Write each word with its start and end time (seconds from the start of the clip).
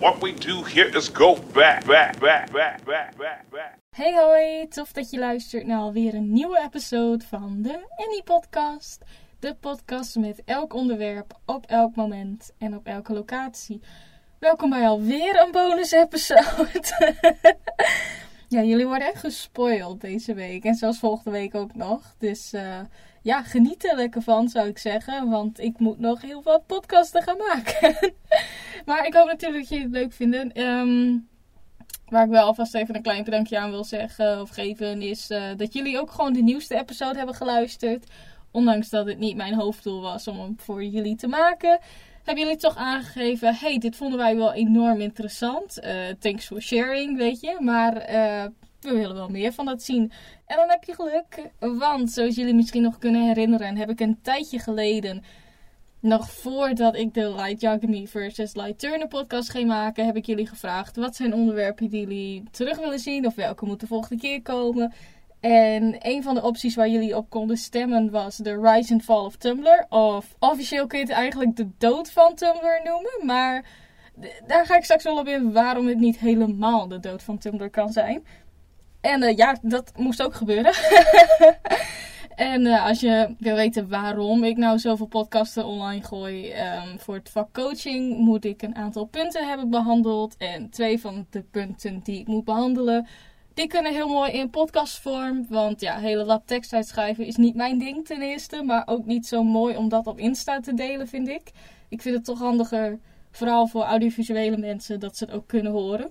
What 0.00 0.22
we 0.22 0.32
do 0.34 0.62
here 0.62 0.96
is 0.96 1.08
go 1.08 1.34
back, 1.52 1.84
back, 1.84 2.20
back, 2.20 2.52
back, 2.52 2.86
back, 2.86 3.16
back. 3.16 3.78
Hey 3.96 4.14
hoi, 4.14 4.68
tof 4.68 4.92
dat 4.92 5.10
je 5.10 5.18
luistert 5.18 5.66
naar 5.66 5.78
alweer 5.78 6.14
een 6.14 6.32
nieuwe 6.32 6.60
episode 6.66 7.24
van 7.24 7.62
de 7.62 7.86
Annie 7.96 8.22
Podcast. 8.24 9.04
De 9.38 9.54
podcast 9.54 10.16
met 10.16 10.42
elk 10.44 10.74
onderwerp, 10.74 11.38
op 11.46 11.66
elk 11.66 11.94
moment 11.94 12.52
en 12.58 12.76
op 12.76 12.86
elke 12.86 13.12
locatie. 13.12 13.80
Welkom 14.38 14.70
bij 14.70 14.88
alweer 14.88 15.42
een 15.42 15.52
bonus 15.52 15.90
episode. 15.90 17.16
ja, 18.48 18.62
jullie 18.62 18.86
worden 18.86 19.08
echt 19.08 19.20
gespoild 19.20 20.00
deze 20.00 20.34
week 20.34 20.64
en 20.64 20.74
zelfs 20.74 20.98
volgende 20.98 21.30
week 21.30 21.54
ook 21.54 21.74
nog. 21.74 22.14
Dus 22.18 22.52
uh, 22.54 22.80
ja, 23.28 23.42
geniet 23.42 23.84
er 23.84 23.96
lekker 23.96 24.22
van 24.22 24.48
zou 24.48 24.68
ik 24.68 24.78
zeggen, 24.78 25.30
want 25.30 25.60
ik 25.60 25.78
moet 25.78 25.98
nog 25.98 26.22
heel 26.22 26.42
wat 26.42 26.66
podcasten 26.66 27.22
gaan 27.22 27.36
maken. 27.36 28.12
maar 28.86 29.06
ik 29.06 29.14
hoop 29.14 29.26
natuurlijk 29.26 29.60
dat 29.60 29.68
jullie 29.68 29.84
het 29.84 29.94
leuk 29.94 30.12
vinden. 30.12 30.60
Um, 30.60 31.28
Waar 32.06 32.24
ik 32.24 32.30
wel 32.30 32.44
alvast 32.44 32.74
even 32.74 32.94
een 32.94 33.02
klein 33.02 33.24
bedankje 33.24 33.58
aan 33.58 33.70
wil 33.70 33.84
zeggen 33.84 34.40
of 34.40 34.50
geven, 34.50 35.02
is 35.02 35.30
uh, 35.30 35.42
dat 35.56 35.72
jullie 35.72 36.00
ook 36.00 36.10
gewoon 36.10 36.32
de 36.32 36.42
nieuwste 36.42 36.78
episode 36.78 37.16
hebben 37.16 37.34
geluisterd. 37.34 38.04
Ondanks 38.50 38.88
dat 38.88 39.06
het 39.06 39.18
niet 39.18 39.36
mijn 39.36 39.54
hoofddoel 39.54 40.00
was 40.00 40.28
om 40.28 40.38
hem 40.38 40.54
voor 40.58 40.84
jullie 40.84 41.16
te 41.16 41.26
maken, 41.26 41.78
hebben 42.24 42.44
jullie 42.44 42.58
toch 42.58 42.76
aangegeven: 42.76 43.54
hey, 43.54 43.78
dit 43.78 43.96
vonden 43.96 44.18
wij 44.18 44.36
wel 44.36 44.52
enorm 44.52 45.00
interessant. 45.00 45.78
Uh, 45.84 45.92
thanks 46.18 46.46
for 46.46 46.62
sharing, 46.62 47.16
weet 47.16 47.40
je. 47.40 47.56
Maar 47.60 48.10
uh, 48.10 48.44
we 48.80 48.92
willen 48.92 49.14
wel 49.14 49.28
meer 49.28 49.52
van 49.52 49.64
dat 49.64 49.82
zien. 49.82 50.12
En 50.46 50.56
dan 50.56 50.70
heb 50.70 50.84
je 50.84 50.94
geluk, 50.94 51.50
want 51.58 52.10
zoals 52.10 52.34
jullie 52.34 52.54
misschien 52.54 52.82
nog 52.82 52.98
kunnen 52.98 53.26
herinneren, 53.26 53.76
heb 53.76 53.90
ik 53.90 54.00
een 54.00 54.18
tijdje 54.22 54.58
geleden 54.58 55.22
nog 56.00 56.30
voordat 56.30 56.96
ik 56.96 57.14
de 57.14 57.34
Light 57.34 57.60
Yagami 57.60 58.08
versus 58.08 58.54
Light 58.54 58.78
Turner 58.78 59.08
podcast 59.08 59.50
ging 59.50 59.68
maken, 59.68 60.06
heb 60.06 60.16
ik 60.16 60.26
jullie 60.26 60.46
gevraagd 60.46 60.96
wat 60.96 61.16
zijn 61.16 61.34
onderwerpen 61.34 61.88
die 61.88 62.00
jullie 62.00 62.42
terug 62.50 62.78
willen 62.78 62.98
zien 62.98 63.26
of 63.26 63.34
welke 63.34 63.64
moeten 63.64 63.88
de 63.88 63.94
volgende 63.94 64.22
keer 64.22 64.42
komen. 64.42 64.92
En 65.40 65.96
een 65.98 66.22
van 66.22 66.34
de 66.34 66.42
opties 66.42 66.74
waar 66.74 66.88
jullie 66.88 67.16
op 67.16 67.30
konden 67.30 67.56
stemmen 67.56 68.10
was 68.10 68.36
de 68.36 68.60
Rise 68.60 68.92
and 68.92 69.02
Fall 69.02 69.24
of 69.24 69.36
Tumblr. 69.36 69.86
Of 69.88 70.34
officieel 70.38 70.86
kun 70.86 70.98
je 70.98 71.04
het 71.04 71.14
eigenlijk 71.14 71.56
de 71.56 71.68
dood 71.78 72.10
van 72.10 72.34
Tumblr 72.34 72.80
noemen. 72.84 73.26
Maar 73.26 73.64
daar 74.46 74.66
ga 74.66 74.76
ik 74.76 74.84
straks 74.84 75.04
wel 75.04 75.18
op 75.18 75.26
in 75.26 75.52
waarom 75.52 75.86
het 75.86 75.98
niet 75.98 76.18
helemaal 76.18 76.88
de 76.88 77.00
dood 77.00 77.22
van 77.22 77.38
Tumblr 77.38 77.70
kan 77.70 77.92
zijn. 77.92 78.24
En 79.00 79.22
uh, 79.22 79.36
ja, 79.36 79.58
dat 79.62 79.92
moest 79.96 80.22
ook 80.22 80.34
gebeuren. 80.34 80.74
En 82.38 82.60
uh, 82.66 82.86
als 82.86 83.00
je 83.00 83.34
wil 83.38 83.54
weten 83.54 83.88
waarom 83.88 84.44
ik 84.44 84.56
nou 84.56 84.78
zoveel 84.78 85.06
podcasten 85.06 85.64
online 85.66 86.04
gooi 86.04 86.52
um, 86.52 86.98
voor 86.98 87.14
het 87.14 87.30
vak 87.30 87.52
coaching, 87.52 88.18
moet 88.18 88.44
ik 88.44 88.62
een 88.62 88.74
aantal 88.74 89.04
punten 89.04 89.48
hebben 89.48 89.70
behandeld. 89.70 90.36
En 90.36 90.70
twee 90.70 91.00
van 91.00 91.26
de 91.30 91.42
punten 91.42 92.00
die 92.02 92.20
ik 92.20 92.26
moet 92.26 92.44
behandelen, 92.44 93.06
die 93.54 93.66
kunnen 93.66 93.92
heel 93.92 94.08
mooi 94.08 94.32
in 94.32 94.50
podcastvorm. 94.50 95.46
Want 95.48 95.80
ja, 95.80 95.98
hele 95.98 96.24
lab 96.24 96.46
tekst 96.46 96.72
uitschrijven 96.72 97.26
is 97.26 97.36
niet 97.36 97.54
mijn 97.54 97.78
ding 97.78 98.06
ten 98.06 98.22
eerste. 98.22 98.62
Maar 98.62 98.82
ook 98.86 99.04
niet 99.06 99.26
zo 99.26 99.42
mooi 99.42 99.76
om 99.76 99.88
dat 99.88 100.06
op 100.06 100.18
Insta 100.18 100.60
te 100.60 100.74
delen, 100.74 101.08
vind 101.08 101.28
ik. 101.28 101.50
Ik 101.88 102.02
vind 102.02 102.14
het 102.14 102.24
toch 102.24 102.38
handiger, 102.38 102.98
vooral 103.30 103.66
voor 103.66 103.82
audiovisuele 103.82 104.58
mensen, 104.58 105.00
dat 105.00 105.16
ze 105.16 105.24
het 105.24 105.34
ook 105.34 105.46
kunnen 105.46 105.72
horen. 105.72 106.10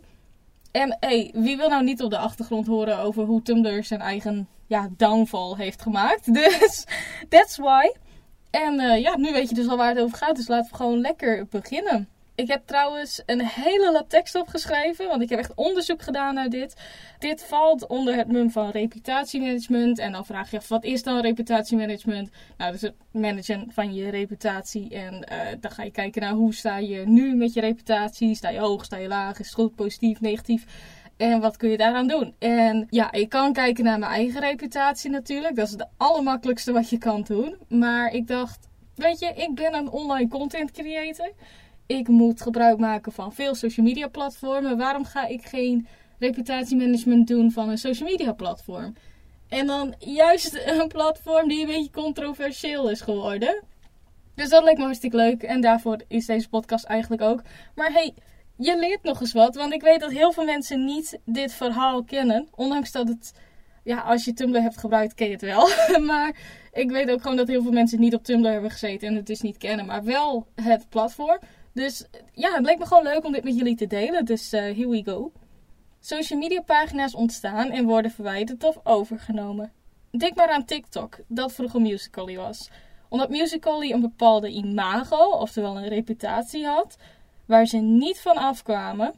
En 0.71 0.97
hey, 0.99 1.31
wie 1.33 1.57
wil 1.57 1.69
nou 1.69 1.83
niet 1.83 2.01
op 2.01 2.09
de 2.09 2.17
achtergrond 2.17 2.67
horen 2.67 2.99
over 2.99 3.23
hoe 3.23 3.41
Tumblr 3.41 3.83
zijn 3.83 4.01
eigen 4.01 4.47
ja, 4.67 4.89
downfall 4.97 5.53
heeft 5.55 5.81
gemaakt. 5.81 6.33
Dus 6.33 6.85
that's 7.29 7.57
why. 7.57 7.91
En 8.49 8.79
uh, 8.79 9.01
ja, 9.01 9.17
nu 9.17 9.31
weet 9.31 9.49
je 9.49 9.55
dus 9.55 9.67
al 9.67 9.77
waar 9.77 9.89
het 9.89 9.99
over 10.03 10.17
gaat. 10.17 10.35
Dus 10.35 10.47
laten 10.47 10.71
we 10.71 10.77
gewoon 10.77 11.01
lekker 11.01 11.47
beginnen. 11.49 12.09
Ik 12.37 12.47
heb 12.47 12.61
trouwens 12.65 13.21
een 13.25 13.45
hele 13.45 13.91
lab 13.91 14.09
tekst 14.09 14.35
opgeschreven, 14.35 15.07
want 15.07 15.21
ik 15.21 15.29
heb 15.29 15.39
echt 15.39 15.55
onderzoek 15.55 16.01
gedaan 16.01 16.33
naar 16.33 16.49
dit. 16.49 16.75
Dit 17.19 17.43
valt 17.43 17.87
onder 17.87 18.15
het 18.15 18.27
mum 18.27 18.51
van 18.51 18.69
reputatiemanagement. 18.69 19.99
En 19.99 20.11
dan 20.11 20.25
vraag 20.25 20.51
je 20.51 20.57
af, 20.57 20.67
wat 20.67 20.83
is 20.83 21.03
dan 21.03 21.21
reputatiemanagement? 21.21 22.29
Nou, 22.57 22.73
is 22.73 22.81
het 22.81 22.93
managen 23.11 23.67
van 23.71 23.93
je 23.93 24.09
reputatie. 24.09 24.89
En 24.89 25.13
uh, 25.13 25.39
dan 25.59 25.71
ga 25.71 25.83
je 25.83 25.91
kijken 25.91 26.21
naar 26.21 26.31
hoe 26.31 26.53
sta 26.53 26.77
je 26.77 27.07
nu 27.07 27.35
met 27.35 27.53
je 27.53 27.61
reputatie. 27.61 28.35
Sta 28.35 28.49
je 28.49 28.59
hoog, 28.59 28.85
sta 28.85 28.97
je 28.97 29.07
laag, 29.07 29.39
is 29.39 29.45
het 29.45 29.55
goed, 29.55 29.75
positief, 29.75 30.21
negatief? 30.21 30.65
En 31.17 31.39
wat 31.39 31.57
kun 31.57 31.69
je 31.69 31.77
daaraan 31.77 32.07
doen? 32.07 32.35
En 32.39 32.87
ja, 32.89 33.11
ik 33.11 33.29
kan 33.29 33.53
kijken 33.53 33.83
naar 33.83 33.99
mijn 33.99 34.11
eigen 34.11 34.39
reputatie 34.39 35.09
natuurlijk. 35.09 35.55
Dat 35.55 35.65
is 35.65 35.71
het 35.71 35.87
allermakkelijkste 35.97 36.71
wat 36.71 36.89
je 36.89 36.97
kan 36.97 37.21
doen. 37.21 37.55
Maar 37.67 38.13
ik 38.13 38.27
dacht, 38.27 38.67
weet 38.95 39.19
je, 39.19 39.33
ik 39.35 39.55
ben 39.55 39.73
een 39.73 39.89
online 39.89 40.29
content 40.29 40.71
creator. 40.71 41.31
Ik 41.87 42.07
moet 42.07 42.41
gebruik 42.41 42.77
maken 42.77 43.11
van 43.11 43.33
veel 43.33 43.55
social 43.55 43.85
media 43.85 44.07
platformen. 44.07 44.77
Waarom 44.77 45.05
ga 45.05 45.27
ik 45.27 45.45
geen 45.45 45.87
reputatiemanagement 46.19 47.27
doen 47.27 47.51
van 47.51 47.69
een 47.69 47.77
social 47.77 48.09
media 48.09 48.33
platform? 48.33 48.93
En 49.49 49.67
dan 49.67 49.95
juist 49.99 50.61
een 50.79 50.87
platform 50.87 51.47
die 51.47 51.61
een 51.61 51.67
beetje 51.67 51.91
controversieel 51.91 52.89
is 52.89 53.01
geworden. 53.01 53.63
Dus 54.35 54.49
dat 54.49 54.63
leek 54.63 54.77
me 54.77 54.83
hartstikke 54.83 55.17
leuk. 55.17 55.43
En 55.43 55.61
daarvoor 55.61 56.01
is 56.07 56.25
deze 56.25 56.49
podcast 56.49 56.85
eigenlijk 56.85 57.21
ook. 57.21 57.41
Maar 57.75 57.91
hey, 57.91 58.13
je 58.57 58.77
leert 58.77 59.03
nog 59.03 59.21
eens 59.21 59.33
wat. 59.33 59.55
Want 59.55 59.73
ik 59.73 59.81
weet 59.81 59.99
dat 59.99 60.11
heel 60.11 60.31
veel 60.31 60.45
mensen 60.45 60.85
niet 60.85 61.19
dit 61.25 61.53
verhaal 61.53 62.03
kennen. 62.03 62.47
Ondanks 62.55 62.91
dat 62.91 63.07
het, 63.07 63.33
ja, 63.83 63.99
als 63.99 64.25
je 64.25 64.33
Tumblr 64.33 64.61
hebt 64.61 64.77
gebruikt, 64.77 65.13
ken 65.13 65.27
je 65.27 65.33
het 65.33 65.41
wel. 65.41 65.69
maar 66.11 66.35
ik 66.71 66.91
weet 66.91 67.11
ook 67.11 67.21
gewoon 67.21 67.37
dat 67.37 67.47
heel 67.47 67.61
veel 67.61 67.71
mensen 67.71 67.99
niet 67.99 68.13
op 68.13 68.23
Tumblr 68.23 68.51
hebben 68.51 68.71
gezeten 68.71 69.07
en 69.07 69.15
het 69.15 69.27
dus 69.27 69.41
niet 69.41 69.57
kennen. 69.57 69.85
Maar 69.85 70.03
wel 70.03 70.47
het 70.55 70.89
platform. 70.89 71.39
Dus 71.77 72.05
ja, 72.33 72.53
het 72.53 72.65
leek 72.65 72.77
me 72.79 72.85
gewoon 72.85 73.03
leuk 73.03 73.25
om 73.25 73.31
dit 73.31 73.43
met 73.43 73.55
jullie 73.55 73.75
te 73.75 73.87
delen. 73.87 74.25
Dus 74.25 74.53
uh, 74.53 74.61
here 74.61 74.87
we 74.87 75.03
go. 75.03 75.31
Social 75.99 76.39
media 76.39 76.61
pagina's 76.61 77.15
ontstaan 77.15 77.69
en 77.69 77.85
worden 77.85 78.11
verwijderd 78.11 78.63
of 78.63 78.79
overgenomen. 78.83 79.71
Denk 80.11 80.35
maar 80.35 80.49
aan 80.49 80.65
TikTok, 80.65 81.19
dat 81.27 81.53
vroeger 81.53 81.81
Musical.ly 81.81 82.35
was. 82.35 82.69
Omdat 83.09 83.29
Musical.ly 83.29 83.91
een 83.91 84.01
bepaalde 84.01 84.49
imago, 84.49 85.29
oftewel 85.31 85.77
een 85.77 85.87
reputatie 85.87 86.65
had, 86.65 86.97
waar 87.45 87.65
ze 87.65 87.77
niet 87.77 88.19
van 88.19 88.37
afkwamen. 88.37 89.13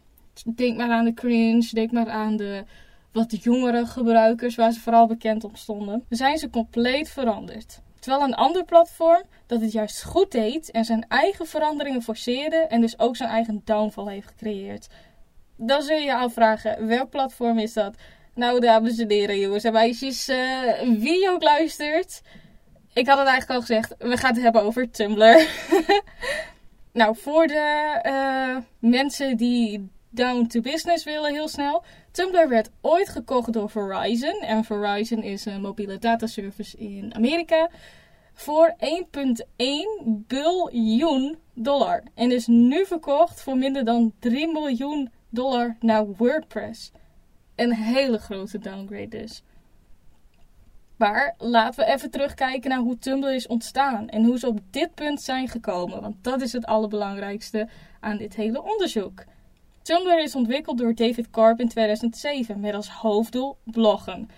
Denk 0.55 0.77
maar 0.77 0.91
aan 0.91 1.05
de 1.05 1.13
cringe, 1.13 1.69
denk 1.71 1.91
maar 1.91 2.09
aan 2.09 2.37
de 2.37 2.63
wat 3.11 3.43
jongere 3.43 3.85
gebruikers 3.85 4.55
waar 4.55 4.71
ze 4.71 4.79
vooral 4.79 5.07
bekend 5.07 5.43
op 5.43 5.57
stonden. 5.57 6.05
Zijn 6.09 6.37
ze 6.37 6.49
compleet 6.49 7.09
veranderd. 7.09 7.81
Terwijl 8.09 8.29
een 8.29 8.37
ander 8.37 8.65
platform 8.65 9.23
dat 9.45 9.61
het 9.61 9.71
juist 9.71 10.03
goed 10.03 10.31
deed 10.31 10.71
en 10.71 10.85
zijn 10.85 11.05
eigen 11.07 11.47
veranderingen 11.47 12.01
forceerde 12.01 12.55
en 12.55 12.81
dus 12.81 12.99
ook 12.99 13.15
zijn 13.15 13.29
eigen 13.29 13.61
downfall 13.65 14.11
heeft 14.13 14.27
gecreëerd. 14.27 14.87
Dan 15.55 15.81
zul 15.81 15.95
je 15.95 16.05
je 16.05 16.15
afvragen, 16.15 16.87
welk 16.87 17.09
platform 17.09 17.59
is 17.59 17.73
dat? 17.73 17.95
Nou, 18.33 18.59
dames 18.59 18.97
en 18.97 19.09
heren, 19.09 19.39
jongens 19.39 19.63
en 19.63 19.73
meisjes, 19.73 20.29
uh, 20.29 20.37
wie 20.97 21.29
ook 21.29 21.43
luistert. 21.43 22.21
Ik 22.93 23.07
had 23.07 23.17
het 23.17 23.27
eigenlijk 23.27 23.59
al 23.59 23.65
gezegd, 23.65 23.95
we 23.97 24.17
gaan 24.17 24.33
het 24.33 24.43
hebben 24.43 24.61
over 24.61 24.91
Tumblr. 24.91 25.47
Nou, 26.93 27.15
voor 27.17 27.47
de 27.47 27.99
uh, 28.05 28.89
mensen 28.91 29.37
die 29.37 29.89
down 30.09 30.47
to 30.47 30.61
business 30.61 31.03
willen 31.03 31.33
heel 31.33 31.47
snel. 31.47 31.83
Tumblr 32.11 32.49
werd 32.49 32.69
ooit 32.81 33.09
gekocht 33.09 33.53
door 33.53 33.69
Verizon. 33.69 34.41
En 34.41 34.63
Verizon 34.63 35.23
is 35.23 35.45
een 35.45 35.61
mobiele 35.61 35.97
dataservice 35.97 36.77
in 36.77 37.15
Amerika. 37.15 37.69
Voor 38.33 38.75
1,1 38.77 38.85
biljoen 40.05 41.37
dollar. 41.53 42.03
En 42.13 42.31
is 42.31 42.47
nu 42.47 42.85
verkocht 42.85 43.41
voor 43.41 43.57
minder 43.57 43.85
dan 43.85 44.13
3 44.19 44.51
miljoen 44.51 45.11
dollar 45.29 45.75
naar 45.79 46.05
WordPress. 46.05 46.91
Een 47.55 47.73
hele 47.73 48.17
grote 48.17 48.59
downgrade 48.59 49.07
dus. 49.07 49.43
Maar 50.95 51.35
laten 51.37 51.85
we 51.85 51.91
even 51.91 52.11
terugkijken 52.11 52.69
naar 52.69 52.79
hoe 52.79 52.97
Tumblr 52.97 53.33
is 53.33 53.47
ontstaan 53.47 54.09
en 54.09 54.23
hoe 54.23 54.39
ze 54.39 54.47
op 54.47 54.59
dit 54.69 54.93
punt 54.95 55.21
zijn 55.21 55.47
gekomen, 55.47 56.01
want 56.01 56.23
dat 56.23 56.41
is 56.41 56.53
het 56.53 56.65
allerbelangrijkste 56.65 57.67
aan 57.99 58.17
dit 58.17 58.35
hele 58.35 58.63
onderzoek. 58.63 59.23
Tumblr 59.89 60.19
is 60.19 60.35
ontwikkeld 60.35 60.77
door 60.77 60.95
David 60.95 61.30
Karp 61.30 61.59
in 61.59 61.68
2007 61.68 62.59
met 62.59 62.74
als 62.74 62.89
hoofddoel 62.89 63.57
bloggen. 63.63 64.30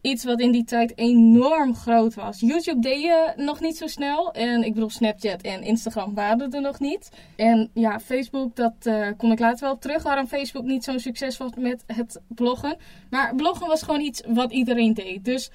Iets 0.00 0.24
wat 0.24 0.40
in 0.40 0.52
die 0.52 0.64
tijd 0.64 0.98
enorm 0.98 1.74
groot 1.74 2.14
was. 2.14 2.40
YouTube 2.40 2.80
deed 2.80 3.02
je 3.02 3.32
nog 3.36 3.60
niet 3.60 3.76
zo 3.76 3.86
snel. 3.86 4.32
En 4.32 4.64
ik 4.64 4.74
bedoel, 4.74 4.90
Snapchat 4.90 5.40
en 5.40 5.62
Instagram 5.62 6.14
waren 6.14 6.52
er 6.52 6.60
nog 6.60 6.80
niet. 6.80 7.10
En 7.36 7.70
ja, 7.74 8.00
Facebook, 8.00 8.56
dat 8.56 8.74
uh, 8.82 9.08
ik 9.08 9.38
later 9.38 9.66
wel 9.66 9.78
terug. 9.78 10.02
Waarom 10.02 10.26
Facebook 10.26 10.64
niet 10.64 10.84
zo'n 10.84 10.98
succes 10.98 11.36
was 11.36 11.50
met 11.56 11.84
het 11.86 12.20
bloggen. 12.28 12.76
Maar 13.10 13.34
bloggen 13.34 13.66
was 13.66 13.82
gewoon 13.82 14.00
iets 14.00 14.22
wat 14.26 14.52
iedereen 14.52 14.94
deed. 14.94 15.24
Dus 15.24 15.50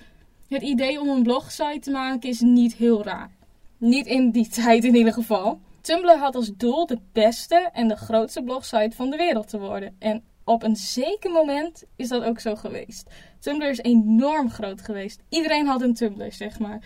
het 0.48 0.62
idee 0.62 1.02
om 1.02 1.10
een 1.10 1.24
blogsite 1.24 1.80
te 1.80 1.92
maken 1.92 2.30
is 2.30 2.40
niet 2.40 2.76
heel 2.76 3.04
raar. 3.04 3.32
Niet 3.78 4.06
in 4.06 4.32
die 4.32 4.48
tijd 4.64 4.84
in 4.84 4.96
ieder 4.96 5.14
geval. 5.14 5.60
Tumblr 5.88 6.18
had 6.18 6.36
als 6.36 6.52
doel 6.58 6.86
de 6.86 7.00
beste 7.12 7.70
en 7.74 7.88
de 7.88 7.96
grootste 7.96 8.44
blogsite 8.44 8.96
van 8.96 9.10
de 9.10 9.18
wereld 9.18 9.48
te 9.48 9.60
worden. 9.60 9.96
En 10.00 10.24
op 10.44 10.64
een 10.64 10.76
zeker 10.76 11.32
moment 11.32 11.84
is 11.96 12.08
dat 12.08 12.24
ook 12.24 12.40
zo 12.40 12.56
geweest. 12.56 13.10
Tumblr 13.40 13.70
is 13.70 13.78
enorm 13.78 14.50
groot 14.50 14.82
geweest. 14.82 15.22
Iedereen 15.30 15.68
had 15.68 15.82
een 15.82 15.94
Tumblr, 15.94 16.32
zeg 16.32 16.60
maar. 16.60 16.80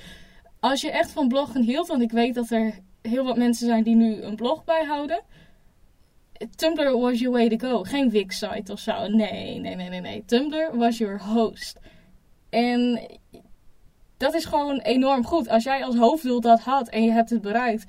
Als 0.59 0.81
je 0.81 0.91
echt 0.91 1.11
van 1.11 1.27
bloggen 1.27 1.61
hield, 1.61 1.87
want 1.87 2.01
ik 2.01 2.11
weet 2.11 2.35
dat 2.35 2.49
er 2.49 2.79
heel 3.01 3.23
wat 3.23 3.37
mensen 3.37 3.67
zijn 3.67 3.83
die 3.83 3.95
nu 3.95 4.21
een 4.21 4.35
blog 4.35 4.63
bijhouden. 4.63 5.21
Tumblr 6.55 6.99
was 6.99 7.19
your 7.19 7.37
way 7.37 7.57
to 7.57 7.67
go. 7.69 7.83
Geen 7.83 8.09
Wix-site 8.09 8.71
of 8.71 8.79
zo. 8.79 9.07
Nee, 9.07 9.59
nee, 9.59 9.75
nee, 9.75 9.89
nee, 9.89 10.01
nee. 10.01 10.23
Tumblr 10.25 10.77
was 10.77 10.97
your 10.97 11.21
host. 11.23 11.79
En 12.49 13.07
dat 14.17 14.33
is 14.33 14.45
gewoon 14.45 14.79
enorm 14.79 15.25
goed. 15.25 15.49
Als 15.49 15.63
jij 15.63 15.83
als 15.83 15.95
hoofddoel 15.95 16.41
dat 16.41 16.59
had 16.59 16.89
en 16.89 17.03
je 17.03 17.11
hebt 17.11 17.29
het 17.29 17.41
bereikt. 17.41 17.85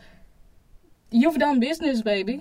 You've 1.12 1.38
done 1.38 1.58
business, 1.58 2.02
baby. 2.02 2.40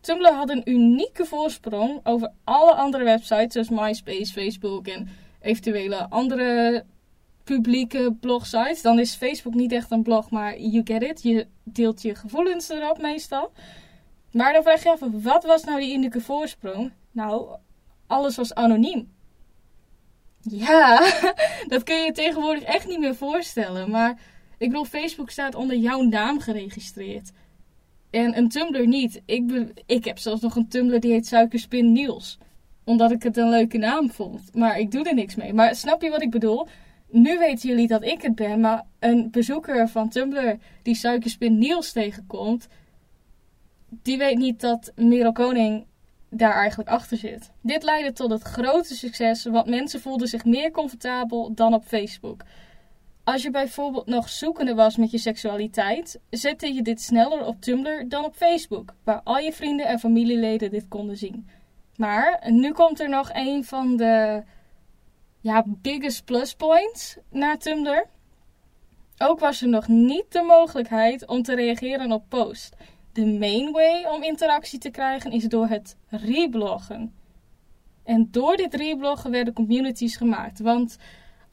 Tumblr 0.00 0.32
had 0.32 0.50
een 0.50 0.70
unieke 0.70 1.24
voorsprong 1.24 2.00
over 2.02 2.32
alle 2.44 2.74
andere 2.74 3.04
websites, 3.04 3.52
zoals 3.52 3.68
MySpace, 3.68 4.32
Facebook 4.32 4.86
en 4.86 5.08
eventuele 5.40 6.08
andere 6.08 6.84
publieke 7.44 8.16
blogsites. 8.20 8.82
Dan 8.82 8.98
is 8.98 9.14
Facebook 9.14 9.54
niet 9.54 9.72
echt 9.72 9.90
een 9.90 10.02
blog, 10.02 10.30
maar 10.30 10.60
you 10.60 10.80
get 10.84 11.02
it. 11.02 11.22
Je 11.22 11.46
deelt 11.64 12.02
je 12.02 12.14
gevoelens 12.14 12.68
erop 12.68 13.00
meestal. 13.00 13.52
Maar 14.30 14.52
dan 14.52 14.62
vraag 14.62 14.82
je 14.82 14.90
af, 14.90 15.00
wat 15.12 15.44
was 15.44 15.64
nou 15.64 15.80
die 15.80 15.94
unieke 15.94 16.20
voorsprong? 16.20 16.92
Nou, 17.10 17.56
alles 18.06 18.36
was 18.36 18.54
anoniem. 18.54 19.12
Ja, 20.40 20.98
dat 21.68 21.82
kun 21.82 21.96
je 21.96 22.04
je 22.04 22.12
tegenwoordig 22.12 22.62
echt 22.62 22.86
niet 22.88 23.00
meer 23.00 23.14
voorstellen. 23.14 23.90
Maar 23.90 24.20
ik 24.58 24.68
bedoel, 24.68 24.84
Facebook 24.84 25.30
staat 25.30 25.54
onder 25.54 25.76
jouw 25.76 26.00
naam 26.00 26.40
geregistreerd. 26.40 27.30
En 28.10 28.36
een 28.36 28.48
Tumblr 28.48 28.86
niet. 28.86 29.22
Ik, 29.24 29.72
ik 29.86 30.04
heb 30.04 30.18
zelfs 30.18 30.42
nog 30.42 30.56
een 30.56 30.68
Tumblr 30.68 31.00
die 31.00 31.12
heet 31.12 31.26
Suikerspin 31.26 31.92
Niels. 31.92 32.38
Omdat 32.84 33.10
ik 33.10 33.22
het 33.22 33.36
een 33.36 33.48
leuke 33.48 33.78
naam 33.78 34.10
vond. 34.10 34.54
Maar 34.54 34.78
ik 34.78 34.90
doe 34.90 35.04
er 35.04 35.14
niks 35.14 35.34
mee. 35.34 35.52
Maar 35.52 35.74
snap 35.74 36.02
je 36.02 36.10
wat 36.10 36.22
ik 36.22 36.30
bedoel? 36.30 36.66
Nu 37.10 37.38
weten 37.38 37.68
jullie 37.68 37.86
dat 37.86 38.04
ik 38.04 38.22
het 38.22 38.34
ben. 38.34 38.60
Maar 38.60 38.84
een 38.98 39.30
bezoeker 39.30 39.88
van 39.88 40.08
Tumblr 40.08 40.58
die 40.82 40.94
Suikerspin 40.94 41.58
Niels 41.58 41.92
tegenkomt... 41.92 42.68
Die 44.02 44.18
weet 44.18 44.38
niet 44.38 44.60
dat 44.60 44.92
Merel 44.96 45.32
Koning 45.32 45.86
daar 46.30 46.54
eigenlijk 46.54 46.88
achter 46.88 47.16
zit. 47.16 47.50
Dit 47.60 47.82
leidde 47.82 48.12
tot 48.12 48.30
het 48.30 48.42
grote 48.42 48.94
succes, 48.94 49.44
want 49.44 49.66
mensen 49.66 50.00
voelden 50.00 50.28
zich 50.28 50.44
meer 50.44 50.70
comfortabel 50.70 51.54
dan 51.54 51.74
op 51.74 51.84
Facebook. 51.84 52.42
Als 53.28 53.42
je 53.42 53.50
bijvoorbeeld 53.50 54.06
nog 54.06 54.28
zoekende 54.28 54.74
was 54.74 54.96
met 54.96 55.10
je 55.10 55.18
seksualiteit, 55.18 56.20
zette 56.30 56.74
je 56.74 56.82
dit 56.82 57.00
sneller 57.00 57.44
op 57.44 57.60
Tumblr 57.60 58.08
dan 58.08 58.24
op 58.24 58.34
Facebook, 58.34 58.94
waar 59.04 59.20
al 59.24 59.38
je 59.38 59.52
vrienden 59.52 59.86
en 59.86 59.98
familieleden 59.98 60.70
dit 60.70 60.88
konden 60.88 61.16
zien. 61.16 61.48
Maar 61.96 62.50
nu 62.50 62.72
komt 62.72 63.00
er 63.00 63.08
nog 63.08 63.30
een 63.32 63.64
van 63.64 63.96
de 63.96 64.42
ja, 65.40 65.64
biggest 65.66 66.24
plus 66.24 66.54
points 66.54 67.16
naar 67.30 67.58
Tumblr. 67.58 68.06
Ook 69.18 69.40
was 69.40 69.62
er 69.62 69.68
nog 69.68 69.88
niet 69.88 70.32
de 70.32 70.42
mogelijkheid 70.42 71.26
om 71.26 71.42
te 71.42 71.54
reageren 71.54 72.12
op 72.12 72.24
posts. 72.28 72.70
De 73.12 73.26
main 73.26 73.72
way 73.72 74.04
om 74.04 74.22
interactie 74.22 74.78
te 74.78 74.90
krijgen 74.90 75.30
is 75.30 75.44
door 75.44 75.66
het 75.66 75.96
rebloggen. 76.08 77.14
En 78.04 78.28
door 78.30 78.56
dit 78.56 78.74
rebloggen 78.74 79.30
werden 79.30 79.54
communities 79.54 80.16
gemaakt. 80.16 80.60
Want 80.60 80.96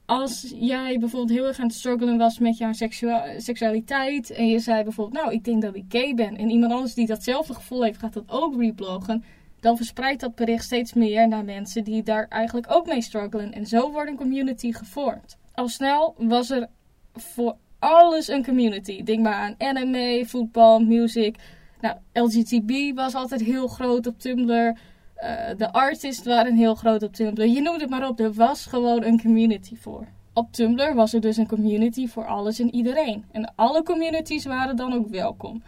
als 0.06 0.54
jij 0.56 1.00
bijvoorbeeld 1.00 1.38
heel 1.38 1.48
erg 1.48 1.60
aan 1.60 1.68
het 1.68 1.76
struggelen 1.76 2.18
was 2.18 2.40
met 2.40 2.58
jouw 2.58 2.74
seksua- 2.74 3.40
seksualiteit. 3.40 4.30
En 4.30 4.48
je 4.48 4.60
zei 4.60 4.84
bijvoorbeeld, 4.84 5.24
nou 5.24 5.36
ik 5.36 5.44
denk 5.44 5.62
dat 5.62 5.76
ik 5.76 5.86
gay 5.90 6.14
ben. 6.14 6.38
En 6.38 6.50
iemand 6.50 6.72
anders 6.72 6.94
die 6.94 7.08
datzelfde 7.08 7.54
gevoel 7.54 7.84
heeft, 7.84 8.00
gaat 8.00 8.14
dat 8.14 8.24
ook 8.28 8.62
rebloggen. 8.62 9.24
Dan 9.60 9.78
verspreidt 9.78 10.22
dat 10.22 10.36
bericht 10.36 10.64
steeds 10.64 10.94
meer 10.94 11.28
naar 11.28 11.44
mensen 11.44 11.84
die 11.84 12.04
daar 12.04 12.28
eigenlijk 12.30 12.72
ook 12.72 12.88
mee 12.88 13.02
struggelen. 13.02 13.54
En 13.54 13.66
zo 13.66 13.92
wordt 13.92 14.10
een 14.10 14.18
community 14.18 14.72
gevormd. 14.72 15.38
Al 15.54 15.68
snel 15.68 16.16
was 16.18 16.50
er 16.50 16.68
voor 17.14 17.56
alles 17.80 18.28
een 18.28 18.46
community. 18.46 19.04
Denk 19.04 19.20
maar 19.20 19.34
aan 19.34 19.56
anime, 19.58 20.24
voetbal, 20.26 20.80
music. 20.80 21.36
Nou, 21.82 21.96
LGTB 22.14 22.96
was 22.96 23.14
altijd 23.14 23.42
heel 23.42 23.68
groot 23.68 24.08
op 24.08 24.20
Tumblr. 24.20 24.78
Eh, 25.16 25.58
de 25.58 25.72
artists 25.72 26.26
waren 26.26 26.56
heel 26.56 26.76
groot 26.76 27.04
op 27.04 27.14
Tumblr. 27.14 27.48
Je 27.48 27.62
noemde 27.62 27.82
het 27.82 27.90
maar 27.90 28.08
op, 28.08 28.20
er 28.20 28.34
was 28.34 28.66
gewoon 28.66 29.04
een 29.04 29.22
community 29.22 29.76
voor. 29.76 30.08
Op 30.34 30.52
Tumblr 30.52 30.94
was 30.94 31.14
er 31.14 31.22
dus 31.22 31.38
een 31.38 31.48
community 31.48 32.08
voor 32.08 32.26
alles 32.26 32.60
en 32.60 32.76
iedereen. 32.76 33.26
En 33.32 33.54
alle 33.56 33.84
communities 33.84 34.46
waren 34.46 34.76
dan 34.76 34.94
ook 34.94 35.08
welkom. 35.08 35.64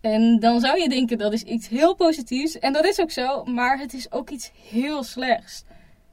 En 0.00 0.40
dan 0.40 0.60
zou 0.60 0.80
je 0.80 0.88
denken 0.88 1.18
dat 1.18 1.32
is 1.32 1.42
iets 1.42 1.68
heel 1.68 1.94
positiefs. 1.94 2.58
En 2.58 2.72
dat 2.72 2.84
is 2.84 3.00
ook 3.00 3.10
zo, 3.10 3.44
maar 3.44 3.78
het 3.78 3.94
is 3.94 4.12
ook 4.12 4.30
iets 4.30 4.50
heel 4.70 5.02
slechts. 5.02 5.64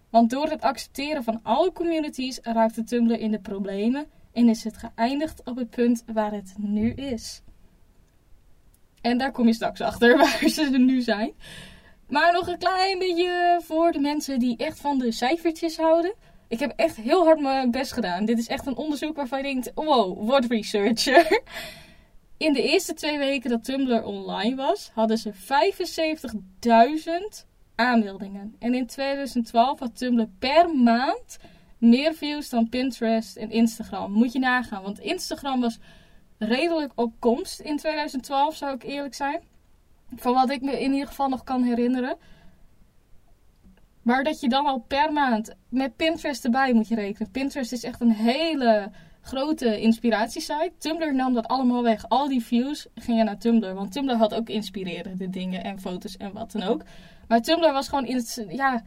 Want 0.09 0.29
door 0.29 0.49
het 0.49 0.61
accepteren 0.61 1.23
van 1.23 1.39
alle 1.43 1.71
communities 1.71 2.39
raakte 2.41 2.83
Tumblr 2.83 3.19
in 3.19 3.31
de 3.31 3.39
problemen 3.39 4.05
en 4.33 4.49
is 4.49 4.63
het 4.63 4.77
geëindigd 4.77 5.41
op 5.43 5.55
het 5.55 5.69
punt 5.69 6.03
waar 6.13 6.31
het 6.31 6.53
nu 6.57 6.93
is. 6.93 7.41
En 9.01 9.17
daar 9.17 9.31
kom 9.31 9.47
je 9.47 9.53
straks 9.53 9.81
achter 9.81 10.17
waar 10.21 10.43
ze 10.49 10.77
nu 10.77 11.01
zijn. 11.01 11.31
Maar 12.09 12.33
nog 12.33 12.47
een 12.47 12.57
klein 12.57 13.00
beetje 13.00 13.61
voor 13.63 13.91
de 13.91 14.00
mensen 14.00 14.39
die 14.39 14.57
echt 14.57 14.79
van 14.79 14.97
de 14.97 15.11
cijfertjes 15.11 15.77
houden. 15.77 16.13
Ik 16.47 16.59
heb 16.59 16.73
echt 16.75 16.95
heel 16.95 17.25
hard 17.25 17.39
mijn 17.39 17.71
best 17.71 17.94
gedaan. 17.94 18.25
Dit 18.25 18.38
is 18.38 18.47
echt 18.47 18.65
een 18.65 18.75
onderzoek 18.75 19.15
waarvan 19.15 19.38
je 19.38 19.44
denkt: 19.44 19.71
wow, 19.75 20.27
what 20.27 20.45
researcher. 20.45 21.27
In 22.38 22.53
de 22.53 22.61
eerste 22.61 22.94
twee 22.94 23.17
weken 23.17 23.50
dat 23.50 23.63
Tumblr 23.63 24.03
online 24.03 24.56
was, 24.56 24.91
hadden 24.94 25.17
ze 25.17 25.33
75.000 25.33 25.38
aanmeldingen. 27.75 28.55
En 28.59 28.73
in 28.73 28.88
2012 28.88 29.79
had 29.79 29.97
Tumblr 29.97 30.29
per 30.39 30.75
maand 30.75 31.38
meer 31.77 32.13
views 32.13 32.50
dan 32.50 32.69
Pinterest 32.69 33.38
en 33.38 33.51
Instagram. 33.51 34.12
Moet 34.12 34.33
je 34.33 34.39
nagaan, 34.39 34.83
want 34.83 35.00
Instagram 35.00 35.62
was 35.62 35.79
redelijk 36.38 36.91
op 36.95 37.13
komst 37.19 37.59
in 37.59 37.77
2012, 37.77 38.55
zou 38.55 38.75
ik 38.75 38.83
eerlijk 38.83 39.13
zijn. 39.13 39.41
Van 40.15 40.33
wat 40.33 40.50
ik 40.50 40.61
me 40.61 40.81
in 40.81 40.91
ieder 40.91 41.07
geval 41.07 41.29
nog 41.29 41.44
kan 41.44 41.63
herinneren. 41.63 42.17
Maar 44.01 44.23
dat 44.23 44.39
je 44.39 44.50
dan 44.50 44.65
al 44.65 44.79
per 44.79 45.13
maand 45.13 45.56
met 45.69 45.95
Pinterest 45.95 46.45
erbij 46.45 46.73
moet 46.73 46.88
je 46.88 46.95
rekenen. 46.95 47.31
Pinterest 47.31 47.71
is 47.71 47.83
echt 47.83 48.01
een 48.01 48.11
hele 48.11 48.91
grote 49.21 49.79
inspiratiesite. 49.81 50.71
Tumblr 50.77 51.15
nam 51.15 51.33
dat 51.33 51.47
allemaal 51.47 51.83
weg. 51.83 52.09
Al 52.09 52.27
die 52.27 52.44
views 52.44 52.88
gingen 52.95 53.25
naar 53.25 53.38
Tumblr. 53.38 53.73
Want 53.73 53.91
Tumblr 53.91 54.15
had 54.15 54.33
ook 54.33 54.50
inspirerende 54.50 55.29
dingen 55.29 55.63
en 55.63 55.79
foto's 55.79 56.17
en 56.17 56.33
wat 56.33 56.51
dan 56.51 56.63
ook. 56.63 56.83
Maar 57.27 57.41
Tumblr 57.41 57.71
was 57.71 57.88
gewoon 57.88 58.05
in 58.05 58.15
het, 58.15 58.45
ja, 58.50 58.83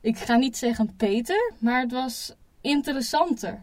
ik 0.00 0.18
ga 0.18 0.36
niet 0.36 0.56
zeggen 0.56 0.94
beter, 0.96 1.52
maar 1.58 1.80
het 1.80 1.92
was 1.92 2.34
interessanter. 2.60 3.62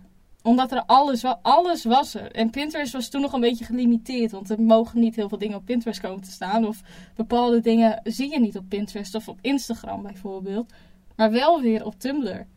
Omdat 0.50 0.72
er 0.72 0.84
alles, 0.86 1.24
alles 1.42 1.84
was 1.84 2.14
er. 2.14 2.32
En 2.32 2.50
Pinterest 2.50 2.94
was 2.94 3.10
toen 3.10 3.22
nog 3.22 3.34
een 3.34 3.40
beetje 3.40 3.66
gelimiteerd. 3.66 4.32
Want 4.32 4.50
er 4.50 4.62
mogen 4.62 5.00
niet 5.00 5.16
heel 5.16 5.30
veel 5.30 5.38
dingen 5.38 5.58
op 5.58 5.66
Pinterest 5.66 6.00
komen 6.00 6.22
te 6.22 6.32
staan. 6.32 6.68
Of 6.68 6.82
bepaalde 7.16 7.60
dingen 7.60 8.02
zie 8.04 8.32
je 8.32 8.40
niet 8.40 8.58
op 8.58 8.70
Pinterest 8.70 9.16
of 9.16 9.28
op 9.28 9.38
Instagram 9.42 10.02
bijvoorbeeld. 10.02 10.72
Maar 11.16 11.32
wel 11.32 11.62
weer 11.62 11.86
op 11.86 12.00
Tumblr. 12.00 12.48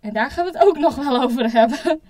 En 0.00 0.12
daar 0.12 0.30
gaan 0.30 0.44
we 0.44 0.50
het 0.50 0.68
ook 0.68 0.78
nog 0.86 0.94
wel 0.94 1.22
over 1.22 1.52
hebben. 1.52 2.00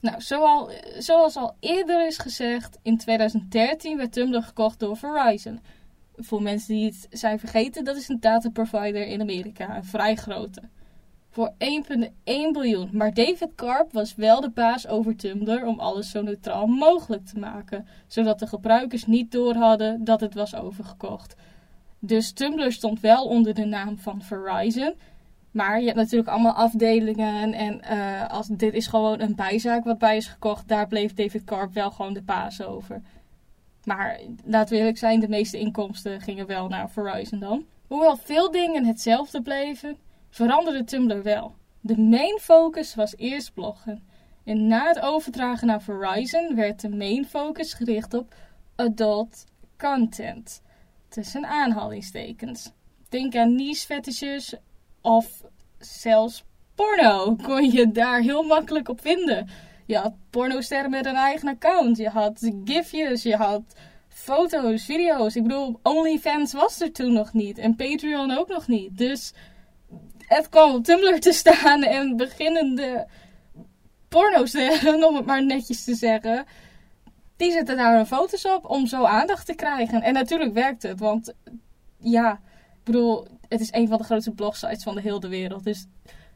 Nou, 0.00 0.20
zoal, 0.20 0.70
zoals 0.98 1.36
al 1.36 1.56
eerder 1.60 2.06
is 2.06 2.18
gezegd, 2.18 2.78
in 2.82 2.98
2013 2.98 3.96
werd 3.96 4.12
Tumblr 4.12 4.42
gekocht 4.42 4.78
door 4.78 4.96
Verizon. 4.96 5.60
Voor 6.16 6.42
mensen 6.42 6.74
die 6.74 6.84
het 6.84 7.06
zijn 7.10 7.38
vergeten, 7.38 7.84
dat 7.84 7.96
is 7.96 8.08
een 8.08 8.20
dataprovider 8.20 9.06
in 9.06 9.20
Amerika, 9.20 9.76
een 9.76 9.84
vrij 9.84 10.14
grote. 10.14 10.62
Voor 11.32 11.52
1,1 11.58 12.10
biljoen. 12.24 12.88
Maar 12.92 13.14
David 13.14 13.50
Karp 13.54 13.92
was 13.92 14.14
wel 14.14 14.40
de 14.40 14.50
baas 14.50 14.86
over 14.86 15.16
Tumblr 15.16 15.66
om 15.66 15.80
alles 15.80 16.10
zo 16.10 16.22
neutraal 16.22 16.66
mogelijk 16.66 17.26
te 17.26 17.38
maken. 17.38 17.86
Zodat 18.06 18.38
de 18.38 18.46
gebruikers 18.46 19.06
niet 19.06 19.32
door 19.32 19.54
hadden 19.54 20.04
dat 20.04 20.20
het 20.20 20.34
was 20.34 20.54
overgekocht. 20.54 21.34
Dus 21.98 22.32
Tumblr 22.32 22.72
stond 22.72 23.00
wel 23.00 23.24
onder 23.24 23.54
de 23.54 23.64
naam 23.64 23.98
van 23.98 24.22
Verizon. 24.22 24.94
Maar 25.50 25.78
je 25.80 25.84
hebt 25.84 25.96
natuurlijk 25.96 26.28
allemaal 26.28 26.52
afdelingen. 26.52 27.52
En 27.52 27.82
eh, 27.82 28.30
als, 28.30 28.46
dit 28.46 28.74
is 28.74 28.86
gewoon 28.86 29.20
een 29.20 29.34
bijzaak 29.34 29.84
wat 29.84 29.98
bij 29.98 30.16
is 30.16 30.26
gekocht. 30.26 30.68
Daar 30.68 30.86
bleef 30.86 31.14
David 31.14 31.44
Karp 31.44 31.72
wel 31.72 31.90
gewoon 31.90 32.12
de 32.12 32.22
baas 32.22 32.62
over. 32.62 33.02
Maar 33.84 34.20
laten 34.44 34.72
we 34.72 34.78
eerlijk 34.78 34.98
zijn, 34.98 35.20
de 35.20 35.28
meeste 35.28 35.58
inkomsten 35.58 36.20
gingen 36.20 36.46
wel 36.46 36.68
naar 36.68 36.90
Verizon 36.90 37.38
dan. 37.38 37.64
Hoewel 37.86 38.16
veel 38.16 38.50
dingen 38.50 38.84
hetzelfde 38.84 39.42
bleven, 39.42 39.96
veranderde 40.32 40.84
Tumblr 40.84 41.22
wel. 41.22 41.54
De 41.80 41.98
main 41.98 42.38
focus 42.40 42.94
was 42.94 43.16
eerst 43.16 43.54
bloggen. 43.54 44.02
En 44.44 44.66
na 44.66 44.88
het 44.88 45.00
overdragen 45.00 45.66
naar 45.66 45.82
Verizon 45.82 46.54
werd 46.54 46.80
de 46.80 46.88
main 46.88 47.24
focus 47.24 47.74
gericht 47.74 48.14
op 48.14 48.34
adult 48.76 49.44
content. 49.76 50.62
Tussen 51.08 51.46
aanhalingstekens. 51.46 52.70
Denk 53.08 53.36
aan 53.36 53.54
niche 53.54 53.86
fetishes 53.86 54.54
of 55.00 55.42
zelfs 55.78 56.44
porno. 56.74 57.36
Kon 57.36 57.70
je 57.70 57.90
daar 57.90 58.20
heel 58.20 58.42
makkelijk 58.42 58.88
op 58.88 59.00
vinden. 59.00 59.48
Je 59.86 59.96
had 59.96 60.14
pornosterren 60.30 60.90
met 60.90 61.06
een 61.06 61.14
eigen 61.14 61.48
account. 61.48 61.96
Je 61.96 62.08
had 62.08 62.52
gifjes, 62.64 63.22
je 63.22 63.36
had 63.36 63.62
foto's, 64.08 64.84
video's. 64.84 65.36
Ik 65.36 65.42
bedoel, 65.42 65.80
OnlyFans 65.82 66.52
was 66.52 66.80
er 66.80 66.92
toen 66.92 67.12
nog 67.12 67.32
niet. 67.32 67.58
En 67.58 67.76
Patreon 67.76 68.38
ook 68.38 68.48
nog 68.48 68.68
niet. 68.68 68.98
Dus 68.98 69.32
het 70.34 70.48
kwam 70.48 70.74
op 70.74 70.84
Tumblr 70.84 71.20
te 71.20 71.32
staan 71.32 71.82
en 71.82 72.16
beginnende 72.16 73.06
pornosterren, 74.08 75.04
om 75.04 75.16
het 75.16 75.26
maar 75.26 75.44
netjes 75.44 75.84
te 75.84 75.94
zeggen. 75.94 76.44
Die 77.36 77.52
zetten 77.52 77.76
daar 77.76 77.96
hun 77.96 78.06
foto's 78.06 78.44
op 78.44 78.70
om 78.70 78.86
zo 78.86 79.04
aandacht 79.04 79.46
te 79.46 79.54
krijgen. 79.54 80.02
En 80.02 80.12
natuurlijk 80.12 80.52
werkt 80.52 80.82
het, 80.82 80.98
want 80.98 81.34
ja, 81.98 82.32
ik 82.32 82.84
bedoel, 82.84 83.26
het 83.48 83.60
is 83.60 83.72
een 83.72 83.88
van 83.88 83.98
de 83.98 84.04
grootste 84.04 84.30
blogsites 84.30 84.82
van 84.82 84.94
de 84.94 85.00
hele 85.00 85.28
wereld. 85.28 85.64
Dus 85.64 85.86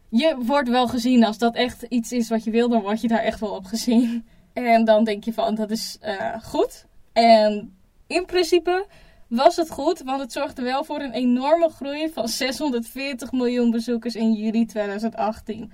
je 0.08 0.36
wordt 0.38 0.68
wel 0.68 0.88
gezien 0.88 1.24
als 1.24 1.38
dat 1.38 1.54
echt 1.54 1.82
iets 1.82 2.12
is 2.12 2.28
wat 2.28 2.44
je 2.44 2.50
wil, 2.50 2.68
dan 2.68 2.82
word 2.82 3.00
je 3.00 3.08
daar 3.08 3.22
echt 3.22 3.40
wel 3.40 3.50
op 3.50 3.64
gezien. 3.64 4.26
En 4.52 4.84
dan 4.84 5.04
denk 5.04 5.24
je 5.24 5.32
van, 5.32 5.54
dat 5.54 5.70
is 5.70 5.98
uh, 6.02 6.42
goed. 6.42 6.86
En 7.12 7.76
in 8.06 8.24
principe 8.24 8.86
was 9.26 9.56
het 9.56 9.70
goed, 9.70 10.02
want 10.02 10.20
het 10.20 10.32
zorgde 10.32 10.62
wel 10.62 10.84
voor 10.84 11.00
een 11.00 11.12
enorme 11.12 11.68
groei 11.68 12.10
van 12.12 12.28
640 12.28 13.32
miljoen 13.32 13.70
bezoekers 13.70 14.14
in 14.14 14.32
juli 14.32 14.66
2018. 14.66 15.72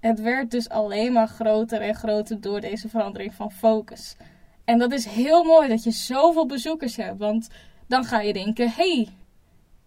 Het 0.00 0.20
werd 0.20 0.50
dus 0.50 0.68
alleen 0.68 1.12
maar 1.12 1.28
groter 1.28 1.80
en 1.80 1.94
groter 1.94 2.40
door 2.40 2.60
deze 2.60 2.88
verandering 2.88 3.34
van 3.34 3.52
focus. 3.52 4.16
En 4.64 4.78
dat 4.78 4.92
is 4.92 5.04
heel 5.04 5.44
mooi 5.44 5.68
dat 5.68 5.84
je 5.84 5.90
zoveel 5.90 6.46
bezoekers 6.46 6.96
hebt, 6.96 7.18
want 7.18 7.48
dan 7.86 8.04
ga 8.04 8.20
je 8.20 8.32
denken: 8.32 8.70
hey, 8.70 9.08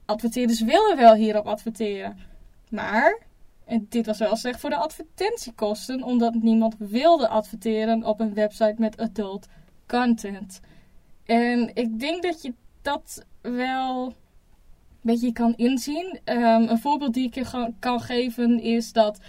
adverteerders 0.05 0.61
willen 0.61 0.97
wel 0.97 1.13
hierop 1.13 1.45
adverteren. 1.45 2.17
Maar, 2.69 3.19
en 3.65 3.85
dit 3.89 4.05
was 4.05 4.17
wel 4.17 4.35
slecht 4.35 4.59
voor 4.59 4.69
de 4.69 4.75
advertentiekosten, 4.75 6.03
omdat 6.03 6.33
niemand 6.33 6.75
wilde 6.77 7.27
adverteren 7.27 8.03
op 8.03 8.19
een 8.19 8.33
website 8.33 8.75
met 8.77 8.97
adult 8.97 9.47
content. 9.87 10.59
En 11.27 11.71
ik 11.73 11.99
denk 11.99 12.23
dat 12.23 12.41
je 12.41 12.53
dat 12.81 13.25
wel 13.41 14.05
een 14.05 14.13
beetje 15.01 15.31
kan 15.31 15.53
inzien. 15.55 16.19
Um, 16.25 16.69
een 16.69 16.79
voorbeeld 16.79 17.13
die 17.13 17.27
ik 17.27 17.35
je 17.35 17.73
kan 17.79 17.99
geven 17.99 18.59
is 18.59 18.93
dat 18.93 19.19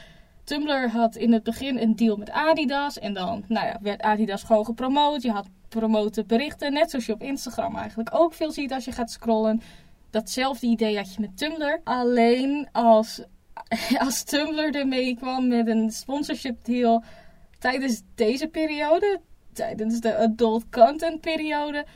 Tumblr 0.45 0.91
had 0.91 1.17
in 1.17 1.33
het 1.33 1.43
begin 1.43 1.79
een 1.79 1.97
deal 1.97 2.17
met 2.17 2.31
Adidas. 2.31 2.99
En 2.99 3.15
dan 3.15 3.45
nou 3.49 3.67
ja, 3.67 3.79
werd 3.83 4.03
Adidas 4.03 4.43
gewoon 4.43 4.65
gepromoot. 4.65 5.23
Je 5.23 5.31
had 5.31 5.49
promoten 5.69 6.27
berichten, 6.27 6.73
net 6.73 6.91
zoals 6.91 7.07
je 7.07 7.13
op 7.13 7.23
Instagram 7.23 7.77
eigenlijk 7.77 8.15
ook 8.15 8.35
veel 8.35 8.53
ziet 8.53 8.73
als 8.73 8.85
je 8.85 8.93
gaat 8.93 9.11
scrollen. 9.11 9.61
Datzelfde 10.11 10.67
idee 10.67 10.97
had 10.97 11.15
je 11.15 11.21
met 11.21 11.37
Tumblr. 11.37 11.81
Alleen 11.85 12.69
als, 12.73 13.23
als 14.05 14.23
Tumblr 14.23 14.75
ermee 14.75 15.17
kwam 15.17 15.49
met 15.49 15.67
een 15.67 15.91
sponsorship 15.91 16.65
deal 16.65 17.03
tijdens 17.59 18.03
deze 18.15 18.49
periode, 18.49 19.21
tijdens 19.59 20.01
de 20.01 20.17
adult 20.17 20.69
content 20.71 21.21
periode, 21.21 21.87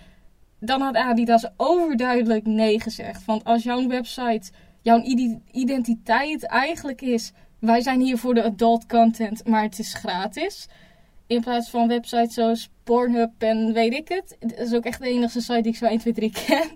dan 0.60 0.80
had 0.80 0.94
Adidas 0.94 1.48
overduidelijk 1.56 2.46
nee 2.46 2.80
gezegd. 2.80 3.24
Want 3.24 3.44
als 3.44 3.62
jouw 3.62 3.86
website, 3.86 4.50
jouw 4.80 5.02
identiteit 5.50 6.46
eigenlijk 6.46 7.00
is, 7.00 7.32
wij 7.58 7.80
zijn 7.80 8.00
hier 8.00 8.18
voor 8.18 8.34
de 8.34 8.42
adult 8.42 8.86
content, 8.86 9.46
maar 9.46 9.62
het 9.62 9.78
is 9.78 9.94
gratis. 9.94 10.68
In 11.26 11.40
plaats 11.40 11.70
van 11.70 11.88
websites 11.88 12.34
zoals 12.34 12.68
Pornhub 12.84 13.30
en 13.38 13.72
weet 13.72 13.92
ik 13.92 14.08
het. 14.08 14.36
Dat 14.40 14.58
is 14.58 14.74
ook 14.74 14.84
echt 14.84 15.00
de 15.00 15.08
enige 15.08 15.40
site 15.40 15.60
die 15.60 15.72
ik 15.72 15.78
zo 15.78 15.84
1, 15.84 15.98
2, 15.98 16.12
3 16.12 16.32
ken. 16.46 16.70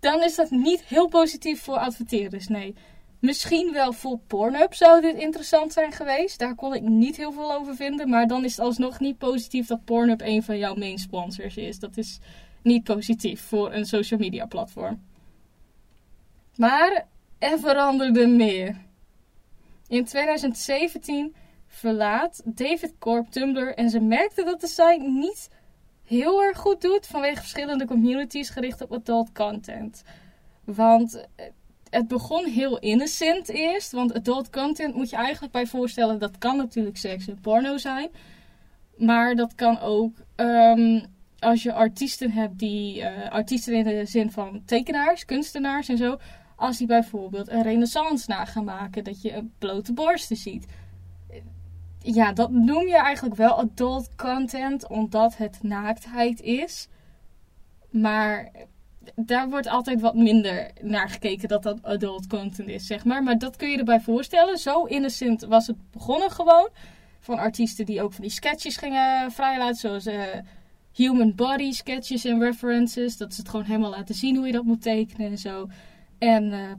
Dan 0.00 0.22
is 0.22 0.34
dat 0.34 0.50
niet 0.50 0.84
heel 0.84 1.08
positief 1.08 1.62
voor 1.62 1.76
adverteerders, 1.76 2.48
nee. 2.48 2.74
Misschien 3.20 3.72
wel 3.72 3.92
voor 3.92 4.18
Pornhub 4.26 4.74
zou 4.74 5.00
dit 5.00 5.16
interessant 5.16 5.72
zijn 5.72 5.92
geweest. 5.92 6.38
Daar 6.38 6.54
kon 6.54 6.74
ik 6.74 6.82
niet 6.82 7.16
heel 7.16 7.32
veel 7.32 7.52
over 7.52 7.76
vinden. 7.76 8.08
Maar 8.08 8.26
dan 8.26 8.44
is 8.44 8.56
het 8.56 8.66
alsnog 8.66 9.00
niet 9.00 9.18
positief 9.18 9.66
dat 9.66 9.84
Pornhub 9.84 10.20
een 10.20 10.42
van 10.42 10.58
jouw 10.58 10.74
main 10.74 10.98
sponsors 10.98 11.56
is. 11.56 11.78
Dat 11.78 11.96
is 11.96 12.18
niet 12.62 12.84
positief 12.84 13.40
voor 13.40 13.72
een 13.72 13.84
social 13.84 14.20
media 14.20 14.46
platform. 14.46 15.02
Maar 16.56 17.06
er 17.38 17.58
veranderde 17.58 18.26
meer. 18.26 18.76
In 19.88 20.04
2017 20.04 21.34
verlaat 21.66 22.42
David 22.44 22.94
Corp 22.98 23.30
Tumblr 23.30 23.74
en 23.74 23.90
ze 23.90 24.00
merkte 24.00 24.44
dat 24.44 24.60
de 24.60 24.66
site 24.66 25.04
niet 25.06 25.50
heel 26.04 26.42
erg 26.42 26.58
goed 26.58 26.80
doet 26.80 27.06
vanwege 27.06 27.40
verschillende 27.40 27.86
communities 27.86 28.50
gericht 28.50 28.80
op 28.80 28.92
adult 28.92 29.32
content. 29.32 30.02
Want 30.64 31.26
het 31.90 32.08
begon 32.08 32.44
heel 32.44 32.78
innocent 32.78 33.48
eerst. 33.48 33.92
Want 33.92 34.14
adult 34.14 34.50
content 34.50 34.94
moet 34.94 35.10
je 35.10 35.16
eigenlijk 35.16 35.52
bij 35.52 35.66
voorstellen. 35.66 36.18
Dat 36.18 36.38
kan 36.38 36.56
natuurlijk 36.56 36.96
seks 36.96 37.28
en 37.28 37.40
porno 37.40 37.76
zijn. 37.76 38.08
Maar 38.96 39.34
dat 39.34 39.54
kan 39.54 39.80
ook 39.80 40.16
um, 40.36 41.04
als 41.38 41.62
je 41.62 41.72
artiesten 41.72 42.30
hebt 42.30 42.58
die. 42.58 43.00
Uh, 43.00 43.30
artiesten 43.30 43.74
in 43.74 43.84
de 43.84 44.04
zin 44.04 44.30
van 44.30 44.62
tekenaars, 44.64 45.24
kunstenaars 45.24 45.88
en 45.88 45.96
zo. 45.96 46.18
Als 46.56 46.76
die 46.78 46.86
bijvoorbeeld 46.86 47.48
een 47.48 47.62
renaissance 47.62 48.24
na 48.30 48.44
gaan 48.44 48.64
maken. 48.64 49.04
Dat 49.04 49.22
je 49.22 49.32
een 49.32 49.52
blote 49.58 49.92
borsten 49.92 50.36
ziet. 50.36 50.66
Ja, 51.98 52.32
dat 52.32 52.50
noem 52.50 52.86
je 52.86 52.96
eigenlijk 52.96 53.36
wel 53.36 53.58
adult 53.58 54.14
content. 54.16 54.88
Omdat 54.88 55.36
het 55.36 55.62
naaktheid 55.62 56.40
is. 56.40 56.88
Maar 57.90 58.50
daar 59.14 59.48
wordt 59.50 59.66
altijd 59.66 60.00
wat 60.00 60.14
minder 60.14 60.70
naar 60.80 61.08
gekeken 61.08 61.48
dat 61.48 61.62
dat 61.62 61.82
adult 61.82 62.26
content 62.26 62.68
is, 62.68 62.86
zeg 62.86 63.04
maar. 63.04 63.22
Maar 63.22 63.38
dat 63.38 63.56
kun 63.56 63.70
je 63.70 63.78
erbij 63.78 64.00
voorstellen. 64.00 64.58
Zo 64.58 64.84
innocent 64.84 65.42
was 65.42 65.66
het 65.66 65.76
begonnen 65.90 66.30
gewoon. 66.30 66.68
Van 67.20 67.38
artiesten 67.38 67.86
die 67.86 68.02
ook 68.02 68.12
van 68.12 68.22
die 68.22 68.30
sketches 68.30 68.76
gingen 68.76 69.32
vrijlaten. 69.32 69.76
Zoals 69.76 70.06
uh, 70.06 70.22
human 70.92 71.34
body 71.34 71.72
sketches 71.72 72.24
en 72.24 72.40
references. 72.40 73.16
Dat 73.16 73.34
ze 73.34 73.40
het 73.40 73.50
gewoon 73.50 73.66
helemaal 73.66 73.90
laten 73.90 74.14
zien 74.14 74.36
hoe 74.36 74.46
je 74.46 74.52
dat 74.52 74.64
moet 74.64 74.82
tekenen 74.82 75.30
en 75.30 75.38
zo. 75.38 75.68
En 76.18 76.44
uh, 76.44 76.72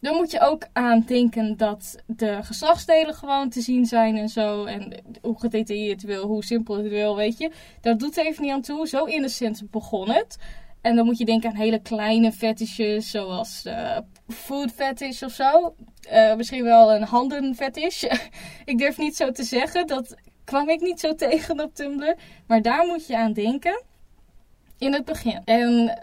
dan 0.00 0.16
moet 0.16 0.30
je 0.30 0.40
ook 0.40 0.66
aan 0.72 1.04
denken 1.06 1.56
dat 1.56 1.96
de 2.06 2.38
geslachtsdelen 2.42 3.14
gewoon 3.14 3.48
te 3.48 3.60
zien 3.60 3.86
zijn 3.86 4.16
en 4.16 4.28
zo. 4.28 4.64
En 4.64 5.02
hoe 5.22 5.40
gedetailleerd 5.40 6.00
het 6.00 6.10
wil, 6.10 6.26
hoe 6.26 6.44
simpel 6.44 6.76
het 6.76 6.88
wil, 6.88 7.16
weet 7.16 7.38
je. 7.38 7.50
Dat 7.80 7.98
doet 7.98 8.16
even 8.16 8.42
niet 8.42 8.52
aan 8.52 8.60
toe. 8.60 8.86
Zo 8.86 9.04
innocent 9.04 9.70
begon 9.70 10.10
het. 10.10 10.38
En 10.86 10.96
dan 10.96 11.04
moet 11.04 11.18
je 11.18 11.24
denken 11.24 11.50
aan 11.50 11.56
hele 11.56 11.78
kleine 11.78 12.32
fetishes, 12.32 13.10
zoals 13.10 13.64
uh, 13.66 13.98
food 14.28 14.72
fetish 14.72 15.22
of 15.22 15.32
zo. 15.32 15.74
Uh, 16.12 16.34
misschien 16.34 16.64
wel 16.64 16.94
een 16.94 17.02
handen 17.02 17.54
fetish. 17.54 18.02
ik 18.64 18.78
durf 18.78 18.98
niet 18.98 19.16
zo 19.16 19.30
te 19.30 19.42
zeggen, 19.42 19.86
dat 19.86 20.14
kwam 20.44 20.68
ik 20.68 20.80
niet 20.80 21.00
zo 21.00 21.14
tegen 21.24 21.60
op 21.60 21.74
Tumblr. 21.74 22.16
Maar 22.46 22.62
daar 22.62 22.86
moet 22.86 23.06
je 23.06 23.16
aan 23.16 23.32
denken 23.32 23.82
in 24.78 24.92
het 24.92 25.04
begin. 25.04 25.40
En 25.44 25.98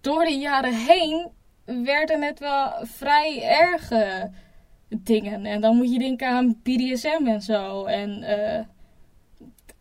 door 0.00 0.24
de 0.24 0.38
jaren 0.38 0.74
heen 0.74 1.30
werden 1.64 2.22
het 2.22 2.38
wel 2.38 2.72
vrij 2.82 3.42
erge 3.42 4.30
dingen. 4.88 5.46
En 5.46 5.60
dan 5.60 5.76
moet 5.76 5.92
je 5.92 5.98
denken 5.98 6.28
aan 6.28 6.60
BDSM 6.62 7.26
en 7.26 7.40
zo. 7.40 7.84
En 7.84 8.22
uh, 8.22 8.60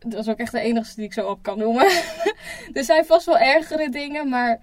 dat 0.07 0.19
is 0.19 0.27
ook 0.27 0.37
echt 0.37 0.51
de 0.51 0.59
enige 0.59 0.95
die 0.95 1.05
ik 1.05 1.13
zo 1.13 1.27
op 1.27 1.43
kan 1.43 1.57
noemen. 1.57 1.85
er 2.73 2.83
zijn 2.83 3.05
vast 3.05 3.25
wel 3.25 3.37
ergere 3.37 3.89
dingen, 3.89 4.29
maar 4.29 4.59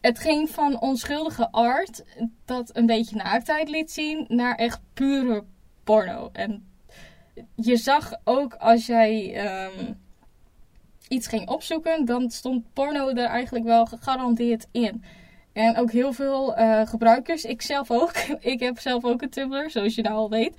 het 0.00 0.18
ging 0.18 0.50
van 0.50 0.80
onschuldige 0.80 1.50
art, 1.50 2.04
dat 2.44 2.76
een 2.76 2.86
beetje 2.86 3.16
naaktheid 3.16 3.68
liet 3.68 3.90
zien, 3.90 4.24
naar 4.28 4.54
echt 4.54 4.80
pure 4.94 5.44
porno. 5.84 6.30
En 6.32 6.68
je 7.54 7.76
zag 7.76 8.12
ook 8.24 8.54
als 8.54 8.86
jij 8.86 9.44
um, 9.66 9.98
iets 11.08 11.26
ging 11.26 11.48
opzoeken, 11.48 12.04
dan 12.04 12.30
stond 12.30 12.72
porno 12.72 13.08
er 13.08 13.26
eigenlijk 13.26 13.64
wel 13.64 13.86
gegarandeerd 13.86 14.66
in. 14.72 15.04
En 15.52 15.76
ook 15.76 15.90
heel 15.90 16.12
veel 16.12 16.58
uh, 16.58 16.86
gebruikers, 16.86 17.44
ik 17.44 17.62
zelf 17.62 17.90
ook. 17.90 18.16
ik 18.40 18.60
heb 18.60 18.78
zelf 18.78 19.04
ook 19.04 19.22
een 19.22 19.30
Tumblr, 19.30 19.70
zoals 19.70 19.94
je 19.94 20.02
nou 20.02 20.14
al 20.14 20.30
weet 20.30 20.54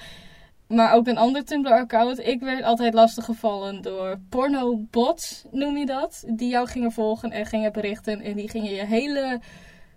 maar 0.70 0.94
ook 0.94 1.08
een 1.08 1.18
ander 1.18 1.46
Tumblr-account. 1.46 2.28
Ik 2.28 2.40
werd 2.40 2.64
altijd 2.64 2.94
lastiggevallen 2.94 3.82
door 3.82 4.20
pornobots, 4.30 5.44
noem 5.52 5.78
je 5.78 5.86
dat. 5.86 6.24
Die 6.28 6.50
jou 6.50 6.68
gingen 6.68 6.92
volgen 6.92 7.32
en 7.32 7.46
gingen 7.46 7.72
berichten. 7.72 8.22
En 8.22 8.36
die 8.36 8.50
gingen 8.50 8.72
je 8.72 8.86
hele 8.86 9.40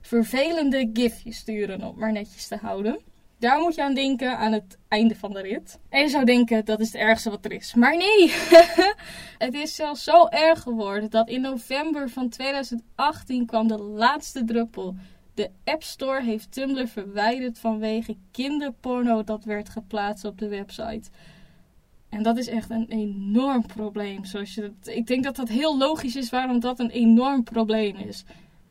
vervelende 0.01 0.91
gifjes 0.93 1.37
sturen 1.37 1.83
om 1.83 1.99
maar 1.99 2.13
netjes 2.13 2.49
te 2.49 2.57
houden. 2.57 3.01
Daar 3.39 3.61
moet 3.61 3.75
je 3.75 3.83
aan 3.83 3.95
denken 3.95 4.39
aan 4.39 4.53
het 4.53 4.79
einde 4.89 5.17
van 5.17 5.33
de 5.33 5.41
rit. 5.41 5.79
En 5.89 6.01
je 6.01 6.09
zou 6.09 6.25
denken, 6.25 6.65
dat 6.65 6.81
is 6.81 6.87
het 6.87 7.01
ergste 7.01 7.31
wat 7.31 7.45
er 7.45 7.53
is. 7.53 7.75
Maar 7.75 7.97
nee! 7.97 8.33
het 9.47 9.55
is 9.55 9.75
zelfs 9.75 10.05
zo 10.05 10.27
erg 10.27 10.63
geworden 10.63 11.11
dat 11.11 11.29
in 11.29 11.41
november 11.41 12.09
van 12.09 12.29
2018 12.29 13.47
kwam 13.47 13.69
de 13.69 13.79
laatste 13.79 14.45
druppel 14.45 14.95
de 15.35 15.51
App 15.65 15.83
Store 15.83 16.23
heeft 16.23 16.53
Tumblr 16.53 16.89
verwijderd 16.89 17.59
vanwege 17.59 18.17
kinderporno 18.31 19.25
dat 19.25 19.45
werd 19.45 19.69
geplaatst 19.69 20.25
op 20.25 20.39
de 20.39 20.49
website. 20.49 21.11
En 22.09 22.23
dat 22.23 22.39
is 22.39 22.49
echt 22.49 22.71
een 22.71 22.89
enorm 22.89 23.67
probleem. 23.67 24.25
Zoals 24.25 24.55
je 24.55 24.73
ik 24.83 25.07
denk 25.07 25.25
dat 25.25 25.37
dat 25.37 25.49
heel 25.49 25.79
logisch 25.79 26.17
is 26.17 26.31
waarom 26.31 26.61
dat 26.61 26.81
een 26.81 26.91
enorm 26.91 27.43
probleem 27.43 27.97
is. 27.97 28.25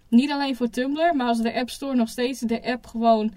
Niet 0.07 0.31
alleen 0.31 0.55
voor 0.55 0.69
Tumblr, 0.69 1.15
maar 1.15 1.27
als 1.27 1.41
de 1.41 1.53
App 1.53 1.69
Store 1.69 1.95
nog 1.95 2.09
steeds 2.09 2.39
de 2.39 2.63
app 2.63 2.85
gewoon. 2.85 3.33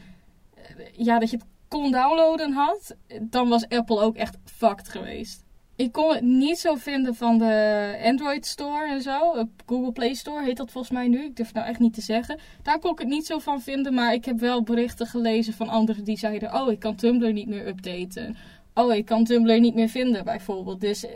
Eh, 0.54 0.86
ja, 0.96 1.18
dat 1.18 1.30
je 1.30 1.36
het 1.36 1.46
kon 1.68 1.90
downloaden 1.90 2.52
had, 2.52 2.96
dan 3.20 3.48
was 3.48 3.68
Apple 3.68 4.00
ook 4.00 4.16
echt 4.16 4.36
fucked 4.44 4.88
geweest. 4.88 5.43
Ik 5.76 5.92
kon 5.92 6.14
het 6.14 6.22
niet 6.22 6.58
zo 6.58 6.74
vinden 6.74 7.14
van 7.14 7.38
de 7.38 8.00
Android 8.04 8.46
Store 8.46 8.88
en 8.88 9.02
zo. 9.02 9.46
Google 9.66 9.92
Play 9.92 10.14
Store 10.14 10.44
heet 10.44 10.56
dat 10.56 10.70
volgens 10.70 10.92
mij 10.92 11.08
nu. 11.08 11.24
Ik 11.24 11.36
durf 11.36 11.48
het 11.48 11.56
nou 11.56 11.68
echt 11.68 11.78
niet 11.78 11.94
te 11.94 12.00
zeggen. 12.00 12.38
Daar 12.62 12.78
kon 12.78 12.92
ik 12.92 12.98
het 12.98 13.08
niet 13.08 13.26
zo 13.26 13.38
van 13.38 13.60
vinden. 13.60 13.94
Maar 13.94 14.12
ik 14.12 14.24
heb 14.24 14.38
wel 14.40 14.62
berichten 14.62 15.06
gelezen 15.06 15.52
van 15.52 15.68
anderen 15.68 16.04
die 16.04 16.18
zeiden: 16.18 16.54
Oh, 16.54 16.72
ik 16.72 16.78
kan 16.78 16.94
Tumblr 16.94 17.32
niet 17.32 17.48
meer 17.48 17.66
updaten. 17.66 18.36
Oh, 18.74 18.94
ik 18.94 19.04
kan 19.04 19.24
Tumblr 19.24 19.60
niet 19.60 19.74
meer 19.74 19.88
vinden, 19.88 20.24
bijvoorbeeld. 20.24 20.80
Dus 20.80 21.06
eh, 21.06 21.10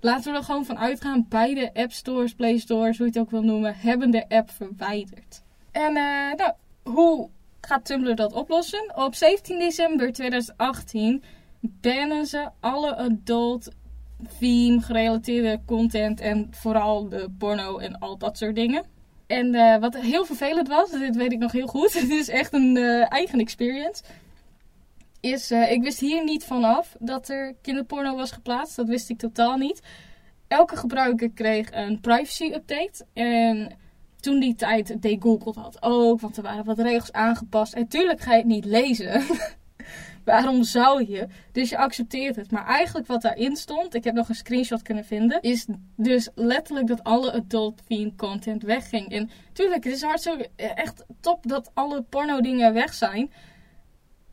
laten 0.00 0.32
we 0.32 0.38
er 0.38 0.44
gewoon 0.44 0.64
van 0.64 0.78
uitgaan. 0.78 1.26
Beide 1.28 1.70
app 1.74 1.92
stores, 1.92 2.34
play 2.34 2.58
stores, 2.58 2.98
hoe 2.98 3.06
je 3.06 3.12
het 3.12 3.20
ook 3.20 3.30
wil 3.30 3.42
noemen, 3.42 3.74
hebben 3.76 4.10
de 4.10 4.28
app 4.28 4.50
verwijderd. 4.50 5.42
En 5.70 5.96
uh, 5.96 6.32
nou, 6.34 6.52
hoe 6.82 7.28
gaat 7.60 7.84
Tumblr 7.84 8.14
dat 8.14 8.32
oplossen? 8.32 8.96
Op 8.96 9.14
17 9.14 9.58
december 9.58 10.12
2018 10.12 11.22
bannen 11.70 12.26
ze 12.26 12.48
alle 12.60 12.96
adult 12.96 13.70
theme 14.38 14.80
gerelateerde 14.80 15.60
content 15.66 16.20
en 16.20 16.48
vooral 16.50 17.08
de 17.08 17.30
porno 17.38 17.78
en 17.78 17.98
al 17.98 18.18
dat 18.18 18.38
soort 18.38 18.54
dingen. 18.54 18.84
En 19.26 19.54
uh, 19.54 19.78
wat 19.78 19.96
heel 19.96 20.24
vervelend 20.24 20.68
was, 20.68 20.90
dit 20.90 21.16
weet 21.16 21.32
ik 21.32 21.38
nog 21.38 21.52
heel 21.52 21.66
goed, 21.66 21.92
het 22.00 22.10
is 22.10 22.28
echt 22.28 22.52
een 22.52 22.76
uh, 22.76 23.12
eigen 23.12 23.40
experience. 23.40 24.02
Is, 25.20 25.50
uh, 25.50 25.70
ik 25.70 25.82
wist 25.82 26.00
hier 26.00 26.24
niet 26.24 26.44
vanaf 26.44 26.96
dat 26.98 27.28
er 27.28 27.54
kinderporno 27.62 28.16
was 28.16 28.30
geplaatst. 28.30 28.76
Dat 28.76 28.88
wist 28.88 29.10
ik 29.10 29.18
totaal 29.18 29.56
niet. 29.56 29.82
Elke 30.48 30.76
gebruiker 30.76 31.30
kreeg 31.30 31.72
een 31.72 32.00
privacy 32.00 32.44
update. 32.44 33.06
En 33.12 33.76
toen 34.20 34.40
die 34.40 34.54
tijd 34.54 35.02
deed 35.02 35.22
Google 35.22 35.52
dat 35.62 35.82
ook, 35.82 36.20
want 36.20 36.36
er 36.36 36.42
waren 36.42 36.64
wat 36.64 36.78
regels 36.78 37.12
aangepast. 37.12 37.74
En 37.74 37.88
tuurlijk 37.88 38.20
ga 38.20 38.30
je 38.30 38.36
het 38.36 38.46
niet 38.46 38.64
lezen. 38.64 39.22
Waarom 40.24 40.62
zou 40.62 41.10
je? 41.10 41.26
Dus 41.52 41.70
je 41.70 41.76
accepteert 41.76 42.36
het. 42.36 42.50
Maar 42.50 42.66
eigenlijk 42.66 43.06
wat 43.06 43.22
daarin 43.22 43.56
stond, 43.56 43.94
ik 43.94 44.04
heb 44.04 44.14
nog 44.14 44.28
een 44.28 44.34
screenshot 44.34 44.82
kunnen 44.82 45.04
vinden, 45.04 45.42
is 45.42 45.66
dus 45.96 46.28
letterlijk 46.34 46.86
dat 46.86 47.04
alle 47.04 47.32
adult 47.32 47.86
theme 47.86 48.14
content 48.16 48.62
wegging. 48.62 49.08
En 49.08 49.30
tuurlijk, 49.52 49.84
het 49.84 49.92
is 49.92 50.02
hartstikke 50.02 50.50
echt 50.56 51.04
top 51.20 51.46
dat 51.48 51.70
alle 51.74 52.02
porno 52.02 52.40
dingen 52.40 52.72
weg 52.72 52.94
zijn. 52.94 53.32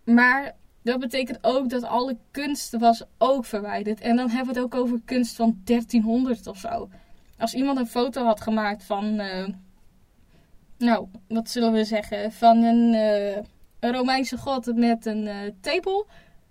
Maar 0.03 0.55
dat 0.83 0.99
betekent 0.99 1.37
ook 1.41 1.69
dat 1.69 1.83
alle 1.83 2.17
kunst 2.31 2.77
was 2.77 3.03
ook 3.17 3.45
verwijderd. 3.45 4.01
En 4.01 4.15
dan 4.15 4.29
hebben 4.29 4.53
we 4.53 4.59
het 4.59 4.73
ook 4.73 4.81
over 4.81 5.01
kunst 5.05 5.35
van 5.35 5.61
1300 5.63 6.47
of 6.47 6.57
zo. 6.57 6.89
Als 7.37 7.53
iemand 7.53 7.77
een 7.77 7.87
foto 7.87 8.23
had 8.25 8.41
gemaakt 8.41 8.83
van, 8.83 9.19
uh, 9.19 9.47
nou, 10.77 11.07
wat 11.27 11.49
zullen 11.49 11.71
we 11.71 11.83
zeggen, 11.83 12.31
van 12.31 12.63
een... 12.63 12.93
Uh, 12.93 13.43
een 13.81 13.93
Romeinse 13.93 14.37
god 14.37 14.75
met 14.75 15.05
een 15.05 15.25
uh, 15.25 15.35
tepel, 15.61 16.07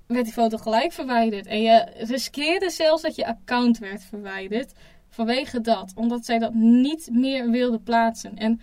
werd 0.07 0.25
die 0.25 0.33
foto 0.33 0.57
gelijk 0.57 0.93
verwijderd. 0.93 1.47
En 1.47 1.63
je 1.63 1.87
riskeerde 1.99 2.71
zelfs 2.71 3.03
dat 3.03 3.15
je 3.15 3.27
account 3.27 3.79
werd 3.79 4.05
verwijderd 4.05 4.73
vanwege 5.09 5.61
dat, 5.61 5.93
omdat 5.95 6.25
zij 6.25 6.39
dat 6.39 6.55
niet 6.55 7.09
meer 7.13 7.51
wilden 7.51 7.83
plaatsen. 7.83 8.37
En 8.37 8.61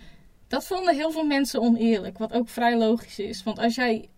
dat 0.48 0.66
vonden 0.66 0.94
heel 0.94 1.10
veel 1.10 1.24
mensen 1.24 1.60
oneerlijk, 1.60 2.18
wat 2.18 2.32
ook 2.32 2.48
vrij 2.48 2.76
logisch 2.76 3.18
is. 3.18 3.42
Want 3.42 3.58
als 3.58 3.74
jij 3.74 4.08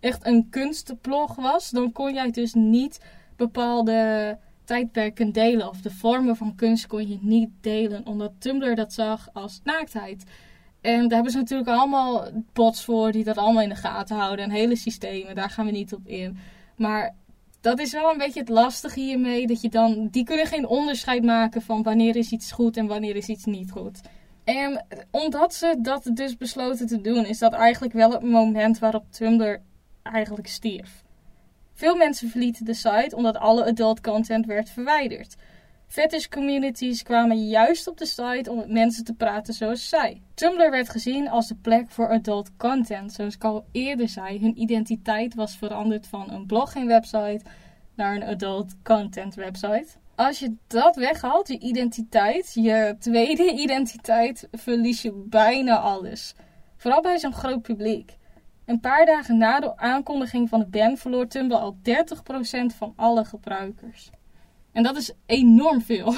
echt 0.00 0.26
een 0.26 0.48
kunstblog 0.50 1.34
was, 1.34 1.70
dan 1.70 1.92
kon 1.92 2.14
jij 2.14 2.30
dus 2.30 2.54
niet 2.54 3.00
bepaalde 3.36 4.38
tijdperken 4.64 5.32
delen. 5.32 5.68
Of 5.68 5.80
de 5.80 5.90
vormen 5.90 6.36
van 6.36 6.54
kunst 6.54 6.86
kon 6.86 7.08
je 7.08 7.18
niet 7.20 7.50
delen, 7.60 8.06
omdat 8.06 8.32
Tumblr 8.38 8.74
dat 8.74 8.92
zag 8.92 9.28
als 9.32 9.60
naaktheid. 9.64 10.24
En 10.80 11.00
daar 11.00 11.14
hebben 11.14 11.32
ze 11.32 11.38
natuurlijk 11.38 11.68
allemaal 11.68 12.28
bots 12.52 12.84
voor 12.84 13.12
die 13.12 13.24
dat 13.24 13.38
allemaal 13.38 13.62
in 13.62 13.68
de 13.68 13.74
gaten 13.74 14.16
houden. 14.16 14.44
En 14.44 14.50
hele 14.50 14.76
systemen, 14.76 15.34
daar 15.34 15.50
gaan 15.50 15.66
we 15.66 15.72
niet 15.72 15.94
op 15.94 16.06
in. 16.06 16.38
Maar 16.76 17.14
dat 17.60 17.78
is 17.78 17.92
wel 17.92 18.10
een 18.10 18.18
beetje 18.18 18.40
het 18.40 18.48
lastige 18.48 19.00
hiermee. 19.00 19.46
Dat 19.46 19.60
je 19.60 19.68
dan, 19.68 20.08
die 20.10 20.24
kunnen 20.24 20.46
geen 20.46 20.66
onderscheid 20.66 21.24
maken 21.24 21.62
van 21.62 21.82
wanneer 21.82 22.16
is 22.16 22.30
iets 22.30 22.52
goed 22.52 22.76
en 22.76 22.86
wanneer 22.86 23.16
is 23.16 23.26
iets 23.26 23.44
niet 23.44 23.70
goed. 23.70 24.00
En 24.44 24.86
omdat 25.10 25.54
ze 25.54 25.76
dat 25.78 26.10
dus 26.14 26.36
besloten 26.36 26.86
te 26.86 27.00
doen, 27.00 27.26
is 27.26 27.38
dat 27.38 27.52
eigenlijk 27.52 27.92
wel 27.92 28.10
het 28.10 28.22
moment 28.22 28.78
waarop 28.78 29.04
Tumblr 29.10 29.60
eigenlijk 30.02 30.46
stierf. 30.46 31.02
Veel 31.72 31.96
mensen 31.96 32.28
verlieten 32.28 32.64
de 32.64 32.74
site 32.74 33.16
omdat 33.16 33.36
alle 33.36 33.64
adult 33.64 34.00
content 34.00 34.46
werd 34.46 34.70
verwijderd. 34.70 35.36
Fetish 35.90 36.28
communities 36.28 37.02
kwamen 37.02 37.48
juist 37.48 37.86
op 37.86 37.98
de 37.98 38.06
site 38.06 38.50
om 38.50 38.56
met 38.56 38.70
mensen 38.70 39.04
te 39.04 39.14
praten 39.14 39.54
zoals 39.54 39.88
zij. 39.88 40.22
Tumblr 40.34 40.70
werd 40.70 40.88
gezien 40.88 41.28
als 41.28 41.48
de 41.48 41.54
plek 41.54 41.90
voor 41.90 42.08
adult 42.08 42.56
content. 42.56 43.12
Zoals 43.12 43.34
ik 43.34 43.44
al 43.44 43.64
eerder 43.72 44.08
zei, 44.08 44.40
hun 44.40 44.60
identiteit 44.60 45.34
was 45.34 45.56
veranderd 45.56 46.06
van 46.06 46.30
een 46.30 46.46
blogging 46.46 46.86
website 46.86 47.40
naar 47.94 48.14
een 48.14 48.24
adult 48.24 48.74
content 48.82 49.34
website. 49.34 49.86
Als 50.14 50.38
je 50.38 50.54
dat 50.66 50.96
weghaalt, 50.96 51.48
je 51.48 51.58
identiteit, 51.58 52.54
je 52.54 52.96
tweede 52.98 53.52
identiteit, 53.64 54.48
verlies 54.52 55.02
je 55.02 55.12
bijna 55.26 55.78
alles. 55.78 56.34
Vooral 56.76 57.02
bij 57.02 57.18
zo'n 57.18 57.32
groot 57.32 57.62
publiek. 57.62 58.16
Een 58.64 58.80
paar 58.80 59.06
dagen 59.06 59.38
na 59.38 59.60
de 59.60 59.76
aankondiging 59.76 60.48
van 60.48 60.60
de 60.60 60.66
ban 60.66 60.96
verloor 60.96 61.26
Tumblr 61.26 61.58
al 61.58 61.76
30% 61.76 62.76
van 62.76 62.92
alle 62.96 63.24
gebruikers. 63.24 64.10
En 64.72 64.82
dat 64.82 64.96
is 64.96 65.12
enorm 65.26 65.82
veel. 65.82 66.14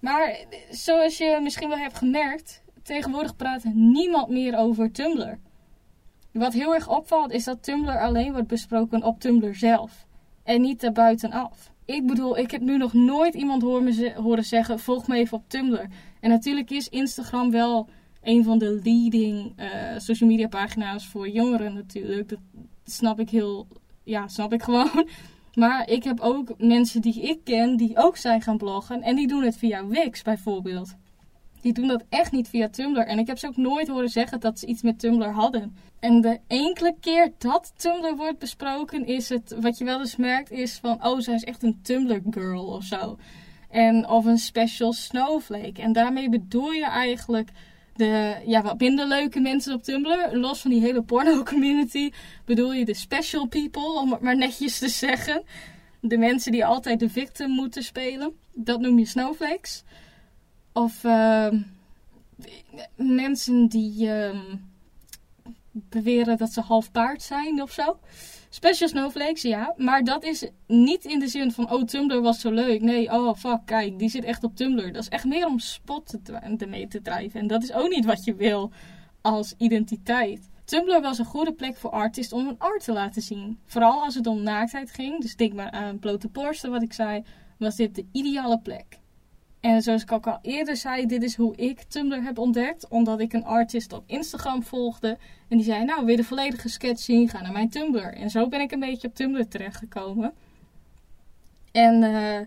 Maar 0.00 0.44
zoals 0.70 1.18
je 1.18 1.38
misschien 1.42 1.68
wel 1.68 1.78
hebt 1.78 1.98
gemerkt, 1.98 2.62
tegenwoordig 2.82 3.36
praat 3.36 3.64
niemand 3.74 4.28
meer 4.28 4.56
over 4.56 4.92
Tumblr. 4.92 5.38
Wat 6.32 6.52
heel 6.52 6.74
erg 6.74 6.88
opvalt 6.88 7.32
is 7.32 7.44
dat 7.44 7.62
Tumblr 7.62 8.00
alleen 8.00 8.32
wordt 8.32 8.48
besproken 8.48 9.02
op 9.02 9.20
Tumblr 9.20 9.54
zelf 9.54 10.06
en 10.42 10.60
niet 10.60 10.80
daarbuitenaf. 10.80 11.72
Ik 11.84 12.06
bedoel, 12.06 12.38
ik 12.38 12.50
heb 12.50 12.60
nu 12.60 12.76
nog 12.76 12.92
nooit 12.92 13.34
iemand 13.34 13.62
horen 14.16 14.44
zeggen: 14.44 14.78
volg 14.78 15.08
me 15.08 15.16
even 15.16 15.38
op 15.38 15.48
Tumblr. 15.48 15.86
En 16.20 16.30
natuurlijk 16.30 16.70
is 16.70 16.88
Instagram 16.88 17.50
wel 17.50 17.88
een 18.22 18.44
van 18.44 18.58
de 18.58 18.80
leading 18.84 19.52
uh, 19.60 19.66
social 19.96 20.28
media 20.28 20.48
pagina's 20.48 21.06
voor 21.06 21.28
jongeren 21.28 21.74
natuurlijk. 21.74 22.28
Dat 22.28 22.38
snap 22.84 23.20
ik 23.20 23.30
heel, 23.30 23.66
ja, 24.04 24.28
snap 24.28 24.52
ik 24.52 24.62
gewoon. 24.62 25.08
Maar 25.54 25.88
ik 25.88 26.04
heb 26.04 26.20
ook 26.20 26.54
mensen 26.58 27.00
die 27.00 27.22
ik 27.22 27.44
ken 27.44 27.76
die 27.76 27.96
ook 27.96 28.16
zijn 28.16 28.42
gaan 28.42 28.58
bloggen. 28.58 29.02
En 29.02 29.16
die 29.16 29.26
doen 29.26 29.42
het 29.42 29.56
via 29.56 29.86
Wix 29.86 30.22
bijvoorbeeld. 30.22 30.94
Die 31.60 31.72
doen 31.72 31.88
dat 31.88 32.04
echt 32.08 32.32
niet 32.32 32.48
via 32.48 32.68
Tumblr. 32.68 33.06
En 33.06 33.18
ik 33.18 33.26
heb 33.26 33.38
ze 33.38 33.46
ook 33.46 33.56
nooit 33.56 33.88
horen 33.88 34.08
zeggen 34.08 34.40
dat 34.40 34.58
ze 34.58 34.66
iets 34.66 34.82
met 34.82 34.98
Tumblr 34.98 35.32
hadden. 35.32 35.76
En 36.00 36.20
de 36.20 36.38
enkele 36.46 36.94
keer 37.00 37.32
dat 37.38 37.72
Tumblr 37.76 38.16
wordt 38.16 38.38
besproken, 38.38 39.06
is 39.06 39.28
het, 39.28 39.54
wat 39.60 39.78
je 39.78 39.84
wel 39.84 40.00
eens 40.00 40.16
merkt, 40.16 40.50
is 40.50 40.78
van, 40.78 41.06
oh, 41.06 41.18
zij 41.18 41.34
is 41.34 41.44
echt 41.44 41.62
een 41.62 41.80
Tumblr 41.82 42.22
girl 42.30 42.64
of 42.64 42.84
zo. 42.84 43.18
En, 43.70 44.08
of 44.08 44.24
een 44.24 44.38
special 44.38 44.92
snowflake. 44.92 45.82
En 45.82 45.92
daarmee 45.92 46.28
bedoel 46.28 46.70
je 46.70 46.86
eigenlijk 46.86 47.50
de 47.94 48.42
ja, 48.46 48.62
wat 48.62 48.80
minder 48.80 49.06
leuke 49.06 49.40
mensen 49.40 49.74
op 49.74 49.82
Tumblr. 49.82 50.28
Los 50.32 50.60
van 50.60 50.70
die 50.70 50.80
hele 50.80 51.02
porno-community 51.02 52.10
bedoel 52.44 52.72
je 52.72 52.84
de 52.84 52.94
special 52.94 53.46
people, 53.46 54.00
om 54.00 54.12
het 54.12 54.20
maar 54.20 54.36
netjes 54.36 54.78
te 54.78 54.88
zeggen. 54.88 55.42
De 56.00 56.18
mensen 56.18 56.52
die 56.52 56.66
altijd 56.66 57.00
de 57.00 57.10
victim 57.10 57.50
moeten 57.50 57.82
spelen. 57.82 58.32
Dat 58.54 58.80
noem 58.80 58.98
je 58.98 59.06
snowflakes. 59.06 59.82
Of 60.72 61.04
uh, 61.04 61.48
mensen 62.96 63.66
die 63.66 64.06
uh, 64.06 64.40
beweren 65.72 66.36
dat 66.36 66.52
ze 66.52 66.60
half 66.60 66.90
paard 66.90 67.22
zijn 67.22 67.62
of 67.62 67.72
zo. 67.72 67.98
Special 68.52 68.88
Snowflakes, 68.88 69.42
ja. 69.42 69.74
Maar 69.76 70.04
dat 70.04 70.24
is 70.24 70.48
niet 70.66 71.04
in 71.04 71.18
de 71.18 71.28
zin 71.28 71.52
van, 71.52 71.72
oh, 71.72 71.82
Tumblr 71.82 72.20
was 72.20 72.40
zo 72.40 72.50
leuk. 72.50 72.80
Nee, 72.80 73.12
oh, 73.12 73.34
fuck, 73.34 73.60
kijk, 73.64 73.98
die 73.98 74.08
zit 74.08 74.24
echt 74.24 74.44
op 74.44 74.56
Tumblr. 74.56 74.92
Dat 74.92 75.02
is 75.02 75.08
echt 75.08 75.24
meer 75.24 75.46
om 75.46 75.58
spot 75.58 76.18
ermee 76.58 76.88
te 76.88 77.02
drijven. 77.02 77.40
En 77.40 77.46
dat 77.46 77.62
is 77.62 77.72
ook 77.72 77.88
niet 77.88 78.04
wat 78.04 78.24
je 78.24 78.34
wil 78.34 78.70
als 79.20 79.54
identiteit. 79.58 80.48
Tumblr 80.64 81.00
was 81.00 81.18
een 81.18 81.24
goede 81.24 81.52
plek 81.52 81.76
voor 81.76 81.90
artiesten 81.90 82.36
om 82.36 82.46
hun 82.46 82.58
art 82.58 82.84
te 82.84 82.92
laten 82.92 83.22
zien. 83.22 83.58
Vooral 83.66 84.02
als 84.02 84.14
het 84.14 84.26
om 84.26 84.42
naaktheid 84.42 84.90
ging, 84.90 85.20
dus 85.20 85.36
denk 85.36 85.52
maar 85.52 85.70
aan 85.70 85.98
blote 85.98 86.28
borsten, 86.28 86.70
wat 86.70 86.82
ik 86.82 86.92
zei, 86.92 87.24
was 87.58 87.76
dit 87.76 87.94
de 87.94 88.06
ideale 88.12 88.58
plek. 88.58 88.99
En 89.60 89.82
zoals 89.82 90.02
ik 90.02 90.12
ook 90.12 90.26
al 90.26 90.38
eerder 90.42 90.76
zei, 90.76 91.06
dit 91.06 91.22
is 91.22 91.36
hoe 91.36 91.56
ik 91.56 91.82
Tumblr 91.82 92.22
heb 92.22 92.38
ontdekt. 92.38 92.88
Omdat 92.88 93.20
ik 93.20 93.32
een 93.32 93.44
artist 93.44 93.92
op 93.92 94.02
Instagram 94.06 94.62
volgde. 94.62 95.18
En 95.48 95.56
die 95.56 95.66
zei, 95.66 95.84
nou, 95.84 96.00
wil 96.00 96.08
je 96.08 96.16
de 96.16 96.24
volledige 96.24 96.68
sketch 96.68 97.00
zien? 97.00 97.28
Ga 97.28 97.42
naar 97.42 97.52
mijn 97.52 97.68
Tumblr. 97.68 98.14
En 98.14 98.30
zo 98.30 98.48
ben 98.48 98.60
ik 98.60 98.72
een 98.72 98.80
beetje 98.80 99.08
op 99.08 99.14
Tumblr 99.14 99.48
terechtgekomen. 99.48 100.32
En 101.72 102.02
uh, 102.02 102.38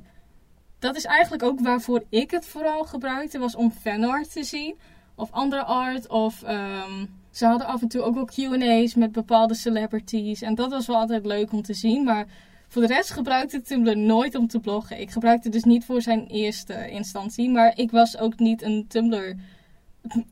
dat 0.80 0.96
is 0.96 1.06
eigenlijk 1.06 1.44
ook 1.44 1.60
waarvoor 1.60 2.04
ik 2.10 2.32
het 2.32 2.46
vooral 2.46 2.84
gebruikte. 2.84 3.40
Was 3.40 3.56
om 3.56 3.72
fanart 3.72 4.32
te 4.32 4.44
zien. 4.44 4.76
Of 5.16 5.32
andere 5.32 5.64
art. 5.64 6.08
Of 6.08 6.44
um, 6.48 7.10
ze 7.32 7.46
hadden 7.46 7.68
af 7.68 7.82
en 7.82 7.88
toe 7.88 8.02
ook 8.02 8.16
wel 8.16 8.26
Q&A's 8.26 8.96
met 8.96 9.12
bepaalde 9.12 9.54
celebrities. 9.54 10.42
En 10.42 10.56
dat 10.56 10.72
was 10.72 10.88
wel 10.88 10.98
altijd 10.98 11.26
leuk 11.26 11.52
om 11.52 11.62
te 11.62 11.74
zien. 11.74 12.04
Maar 12.04 12.28
voor 12.74 12.82
de 12.82 12.94
rest 12.94 13.12
gebruikte 13.12 13.58
ik 13.58 13.64
Tumblr 13.64 13.98
nooit 13.98 14.36
om 14.36 14.48
te 14.48 14.60
bloggen. 14.60 15.00
Ik 15.00 15.10
gebruikte 15.10 15.50
dus 15.50 15.64
niet 15.64 15.86
voor 15.86 16.02
zijn 16.02 16.28
eerste 16.28 16.90
instantie. 16.90 17.50
Maar 17.50 17.74
ik 17.76 17.92
was 17.92 18.18
ook 18.18 18.40
niet 18.40 18.62
een 18.62 18.86
Tumblr 18.88 19.36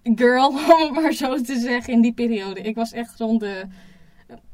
girl, 0.04 0.48
om 0.54 0.56
het 0.56 0.92
maar 0.92 1.14
zo 1.14 1.42
te 1.42 1.60
zeggen, 1.60 1.94
in 1.94 2.02
die 2.02 2.14
periode. 2.14 2.62
Ik 2.62 2.76
was 2.76 2.92
echt 2.92 3.20
rond 3.20 3.40
de 3.40 3.66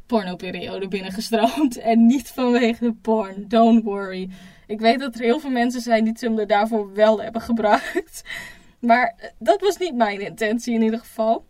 pornoperiode 0.06 0.88
binnengestroomd. 0.88 1.78
En 1.92 2.06
niet 2.06 2.28
vanwege 2.28 2.84
de 2.84 2.94
porn. 2.94 3.46
Don't 3.48 3.84
worry. 3.84 4.30
Ik 4.66 4.80
weet 4.80 5.00
dat 5.00 5.16
er 5.16 5.22
heel 5.22 5.40
veel 5.40 5.50
mensen 5.50 5.82
zijn 5.82 6.04
die 6.04 6.14
Tumblr 6.14 6.48
daarvoor 6.48 6.94
wel 6.94 7.22
hebben 7.22 7.42
gebruikt. 7.42 8.24
Maar 8.80 9.34
dat 9.40 9.62
was 9.62 9.78
niet 9.78 9.96
mijn 9.96 10.22
intentie 10.22 10.74
in 10.74 10.82
ieder 10.82 11.00
geval. 11.00 11.46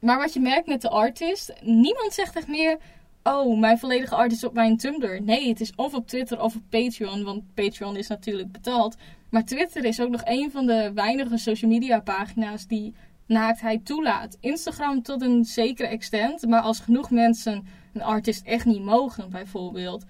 Maar 0.00 0.18
wat 0.18 0.32
je 0.32 0.40
merkt 0.40 0.66
met 0.66 0.80
de 0.80 0.88
artist, 0.88 1.52
niemand 1.62 2.12
zegt 2.12 2.36
echt 2.36 2.48
meer 2.48 2.78
oh, 3.22 3.58
mijn 3.58 3.78
volledige 3.78 4.14
art 4.14 4.32
is 4.32 4.44
op 4.44 4.52
mijn 4.54 4.76
Tumblr. 4.76 5.22
Nee, 5.22 5.48
het 5.48 5.60
is 5.60 5.72
of 5.76 5.94
op 5.94 6.06
Twitter 6.06 6.40
of 6.40 6.54
op 6.54 6.62
Patreon, 6.68 7.24
want 7.24 7.54
Patreon 7.54 7.96
is 7.96 8.08
natuurlijk 8.08 8.52
betaald. 8.52 8.96
Maar 9.30 9.44
Twitter 9.44 9.84
is 9.84 10.00
ook 10.00 10.10
nog 10.10 10.20
een 10.24 10.50
van 10.50 10.66
de 10.66 10.92
weinige 10.94 11.36
social 11.38 11.70
media 11.70 12.00
pagina's 12.00 12.66
die 12.66 12.94
naaktheid 13.26 13.86
toelaat. 13.86 14.36
Instagram 14.40 15.02
tot 15.02 15.22
een 15.22 15.44
zekere 15.44 15.88
extent, 15.88 16.46
maar 16.46 16.60
als 16.60 16.80
genoeg 16.80 17.10
mensen 17.10 17.66
een 17.92 18.02
artist 18.02 18.46
echt 18.46 18.64
niet 18.64 18.82
mogen, 18.82 19.30
bijvoorbeeld, 19.30 20.04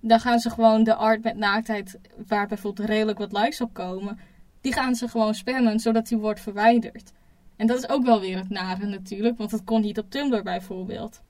dan 0.00 0.20
gaan 0.20 0.38
ze 0.38 0.50
gewoon 0.50 0.84
de 0.84 0.94
art 0.94 1.22
met 1.22 1.36
naaktheid, 1.36 1.98
waar 2.26 2.46
bijvoorbeeld 2.46 2.88
redelijk 2.88 3.18
wat 3.18 3.32
likes 3.32 3.60
op 3.60 3.72
komen, 3.72 4.18
die 4.60 4.72
gaan 4.72 4.94
ze 4.94 5.08
gewoon 5.08 5.34
spammen 5.34 5.80
zodat 5.80 6.08
die 6.08 6.18
wordt 6.18 6.40
verwijderd. 6.40 7.12
En 7.56 7.66
dat 7.66 7.78
is 7.78 7.88
ook 7.88 8.04
wel 8.04 8.20
weer 8.20 8.36
het 8.38 8.48
nare 8.48 8.86
natuurlijk, 8.86 9.38
want 9.38 9.50
dat 9.50 9.64
kon 9.64 9.80
niet 9.80 9.98
op 9.98 10.10
Tumblr 10.10 10.42
bijvoorbeeld. 10.42 11.22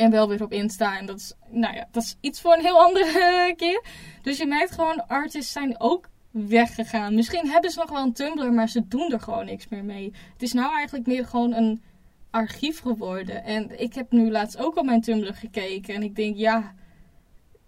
En 0.00 0.10
wel 0.10 0.28
weer 0.28 0.42
op 0.42 0.52
Insta. 0.52 0.98
En 0.98 1.06
dat 1.06 1.16
is, 1.16 1.32
nou 1.50 1.74
ja, 1.74 1.88
dat 1.90 2.02
is 2.02 2.16
iets 2.20 2.40
voor 2.40 2.52
een 2.52 2.64
heel 2.64 2.82
andere 2.86 3.54
keer. 3.56 3.84
Dus 4.22 4.38
je 4.38 4.46
merkt 4.46 4.70
gewoon, 4.70 5.06
artists 5.06 5.52
zijn 5.52 5.80
ook 5.80 6.08
weggegaan. 6.30 7.14
Misschien 7.14 7.48
hebben 7.48 7.70
ze 7.70 7.78
nog 7.78 7.90
wel 7.90 8.02
een 8.02 8.12
Tumblr, 8.12 8.52
maar 8.52 8.68
ze 8.68 8.88
doen 8.88 9.12
er 9.12 9.20
gewoon 9.20 9.44
niks 9.44 9.68
meer 9.68 9.84
mee. 9.84 10.12
Het 10.32 10.42
is 10.42 10.52
nou 10.52 10.74
eigenlijk 10.74 11.06
meer 11.06 11.26
gewoon 11.26 11.52
een 11.52 11.82
archief 12.30 12.80
geworden. 12.80 13.44
En 13.44 13.80
ik 13.80 13.94
heb 13.94 14.12
nu 14.12 14.30
laatst 14.30 14.58
ook 14.58 14.76
op 14.76 14.84
mijn 14.84 15.00
Tumblr 15.00 15.34
gekeken. 15.34 15.94
En 15.94 16.02
ik 16.02 16.16
denk, 16.16 16.36
ja, 16.36 16.74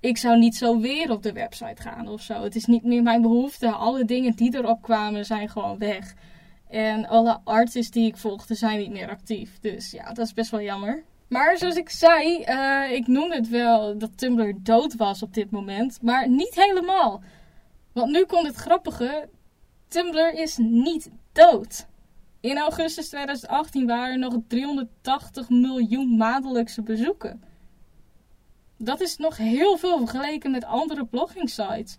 ik 0.00 0.16
zou 0.16 0.38
niet 0.38 0.56
zo 0.56 0.80
weer 0.80 1.10
op 1.10 1.22
de 1.22 1.32
website 1.32 1.82
gaan 1.82 2.08
of 2.08 2.20
zo. 2.20 2.42
Het 2.42 2.54
is 2.54 2.66
niet 2.66 2.84
meer 2.84 3.02
mijn 3.02 3.22
behoefte. 3.22 3.70
Alle 3.70 4.04
dingen 4.04 4.36
die 4.36 4.56
erop 4.56 4.82
kwamen 4.82 5.24
zijn 5.24 5.48
gewoon 5.48 5.78
weg. 5.78 6.14
En 6.68 7.06
alle 7.06 7.40
artists 7.44 7.90
die 7.90 8.06
ik 8.06 8.16
volgde 8.16 8.54
zijn 8.54 8.78
niet 8.78 8.90
meer 8.90 9.10
actief. 9.10 9.58
Dus 9.60 9.90
ja, 9.90 10.12
dat 10.12 10.26
is 10.26 10.32
best 10.32 10.50
wel 10.50 10.62
jammer. 10.62 11.04
Maar 11.32 11.58
zoals 11.58 11.76
ik 11.76 11.90
zei, 11.90 12.44
uh, 12.48 12.92
ik 12.92 13.06
noemde 13.06 13.34
het 13.34 13.48
wel 13.48 13.98
dat 13.98 14.18
Tumblr 14.18 14.54
dood 14.62 14.94
was 14.94 15.22
op 15.22 15.34
dit 15.34 15.50
moment. 15.50 16.02
Maar 16.02 16.28
niet 16.28 16.54
helemaal. 16.54 17.22
Want 17.92 18.10
nu 18.10 18.24
komt 18.24 18.46
het 18.46 18.56
grappige. 18.56 19.28
Tumblr 19.88 20.34
is 20.34 20.56
niet 20.56 21.10
dood. 21.32 21.86
In 22.40 22.58
augustus 22.58 23.08
2018 23.08 23.86
waren 23.86 24.12
er 24.12 24.18
nog 24.18 24.36
380 24.48 25.48
miljoen 25.48 26.16
maandelijkse 26.16 26.82
bezoeken. 26.82 27.42
Dat 28.78 29.00
is 29.00 29.16
nog 29.16 29.36
heel 29.36 29.76
veel 29.76 29.98
vergeleken 29.98 30.50
met 30.50 30.64
andere 30.64 31.06
blogging 31.06 31.50
sites. 31.50 31.96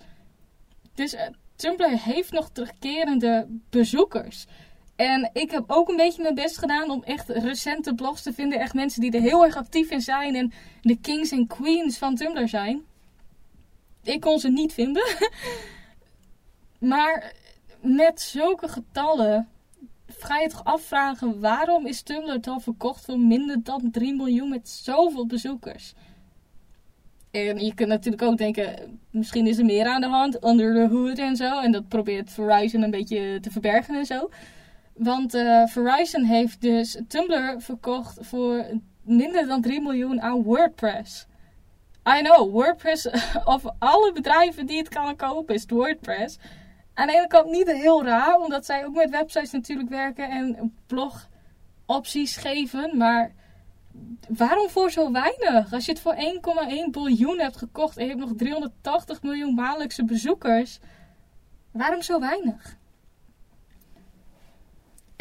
Dus 0.94 1.14
uh, 1.14 1.22
Tumblr 1.56 2.00
heeft 2.00 2.32
nog 2.32 2.50
terugkerende 2.50 3.48
bezoekers. 3.70 4.46
En 4.96 5.30
ik 5.34 5.52
heb 5.52 5.64
ook 5.68 5.90
een 5.90 5.96
beetje 5.96 6.22
mijn 6.22 6.36
best 6.36 6.58
gedaan 6.58 6.90
om 6.90 7.04
echt 7.04 7.30
recente 7.30 7.96
blogs 7.96 8.22
te 8.22 8.34
vinden. 8.34 8.60
Echt 8.60 8.74
mensen 8.74 9.02
die 9.02 9.12
er 9.12 9.22
heel 9.22 9.46
erg 9.46 9.56
actief 9.56 9.90
in 9.90 10.02
zijn 10.02 10.36
en 10.36 10.54
de 10.82 10.98
kings 11.00 11.32
en 11.32 11.48
queens 11.48 11.98
van 11.98 12.16
Tumblr 12.16 12.48
zijn. 12.48 12.82
Ik 14.04 14.22
kon 14.22 14.40
ze 14.40 14.50
niet 14.50 14.74
vinden. 14.74 15.04
maar 16.80 17.34
met 17.82 18.22
zulke 18.22 18.68
getallen 18.68 19.48
ga 20.08 20.40
je 20.40 20.50
toch 20.50 20.64
afvragen 20.64 21.40
waarom 21.40 21.86
is 21.86 22.02
Tumblr 22.02 22.42
dan 22.42 22.62
verkocht 22.62 23.06
voor 23.06 23.20
minder 23.20 23.64
dan 23.64 23.92
3 23.92 24.16
miljoen 24.16 24.50
met 24.50 24.70
zoveel 24.70 25.26
bezoekers? 25.26 25.94
En 27.32 27.66
je 27.66 27.74
kunt 27.74 27.90
natuurlijk 27.90 28.24
ook 28.24 28.38
denken, 28.38 29.00
misschien 29.10 29.48
is 29.48 29.58
er 29.58 29.66
meer 29.66 29.86
aan 29.86 30.02
de 30.02 30.08
hand, 30.08 30.46
under 30.46 30.74
the 30.74 30.96
hood 30.96 31.18
en 31.18 31.36
zo. 31.36 31.60
En 31.60 31.72
dat 31.72 31.88
probeert 31.88 32.32
Verizon 32.32 32.82
een 32.82 32.92
beetje 32.92 33.40
te 33.40 33.52
verbergen 33.52 33.96
en 33.96 34.06
zo. 34.06 34.30
Want 34.94 35.36
uh, 35.36 35.68
Verizon 35.68 36.24
heeft 36.24 36.62
dus 36.62 37.02
Tumblr 37.08 37.62
verkocht 37.62 38.18
voor 38.22 38.66
minder 39.02 39.48
dan 39.48 39.62
3 39.62 39.82
miljoen 39.82 40.22
aan 40.22 40.44
WordPress. 40.44 41.28
I 42.18 42.22
know, 42.22 42.52
WordPress, 42.52 43.08
of 43.56 43.64
alle 43.80 44.12
bedrijven 44.14 44.66
die 44.66 44.78
het 44.78 44.90
kan 44.90 45.16
kopen, 45.16 45.56
is 45.56 45.66
WordPress. 45.68 46.38
Aan 46.94 47.08
de 47.08 47.14
ene 47.14 47.28
kant 47.28 47.50
niet 47.50 47.72
heel 47.72 48.04
raar, 48.04 48.36
omdat 48.36 48.66
zij 48.66 48.86
ook 48.86 48.96
met 48.96 49.10
websites 49.10 49.52
natuurlijk 49.52 49.90
werken 49.90 50.30
en 50.30 50.76
blogopties 50.88 52.36
geven. 52.36 52.98
Maar 52.98 53.34
waarom 54.28 54.70
voor 54.70 54.92
zo 54.92 55.12
weinig? 55.12 55.74
Als 55.74 55.86
je 55.86 55.92
het 55.92 56.02
voor 56.02 56.16
1,1 56.16 56.90
biljoen 56.92 57.40
hebt 57.40 57.58
gekocht 57.58 57.98
en 57.98 58.04
je 58.04 58.10
hebt 58.10 58.22
nog 58.22 58.34
380 58.38 59.22
miljoen 59.22 59.54
maandelijkse 59.54 60.04
bezoekers, 60.06 60.80
waarom 61.72 62.02
zo 62.02 62.20
weinig? 62.20 62.78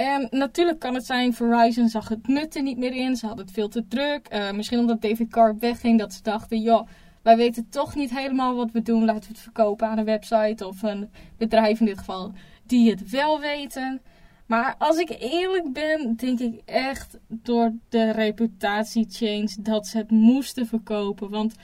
En 0.03 0.27
natuurlijk 0.31 0.79
kan 0.79 0.95
het 0.95 1.07
zijn, 1.07 1.35
Verizon 1.35 1.89
zag 1.89 2.09
het 2.09 2.27
nut 2.27 2.57
er 2.57 2.63
niet 2.63 2.79
meer 2.79 2.95
in. 2.95 3.17
Ze 3.17 3.27
hadden 3.27 3.45
het 3.45 3.55
veel 3.55 3.69
te 3.69 3.89
druk. 3.89 4.29
Uh, 4.33 4.53
misschien 4.53 4.79
omdat 4.79 5.01
David 5.01 5.29
Carr 5.29 5.59
wegging, 5.59 5.99
dat 5.99 6.13
ze 6.13 6.23
dachten, 6.23 6.61
joh, 6.61 6.89
wij 7.23 7.37
weten 7.37 7.69
toch 7.69 7.95
niet 7.95 8.11
helemaal 8.11 8.55
wat 8.55 8.71
we 8.71 8.83
doen. 8.83 9.05
Laten 9.05 9.23
we 9.23 9.29
het 9.29 9.39
verkopen 9.39 9.89
aan 9.89 9.99
een 9.99 10.05
website 10.05 10.67
of 10.67 10.83
een 10.83 11.11
bedrijf 11.37 11.81
in 11.81 11.87
dit 11.87 11.99
geval 11.99 12.33
die 12.67 12.91
het 12.91 13.11
wel 13.11 13.41
weten. 13.41 14.01
Maar 14.47 14.75
als 14.79 14.99
ik 14.99 15.17
eerlijk 15.21 15.73
ben, 15.73 16.17
denk 16.17 16.41
ik 16.41 16.61
echt 16.65 17.19
door 17.29 17.73
de 17.89 18.11
reputatiechange 18.11 19.57
dat 19.61 19.87
ze 19.87 19.99
het 19.99 20.11
moesten 20.11 20.67
verkopen. 20.67 21.31
Want 21.31 21.55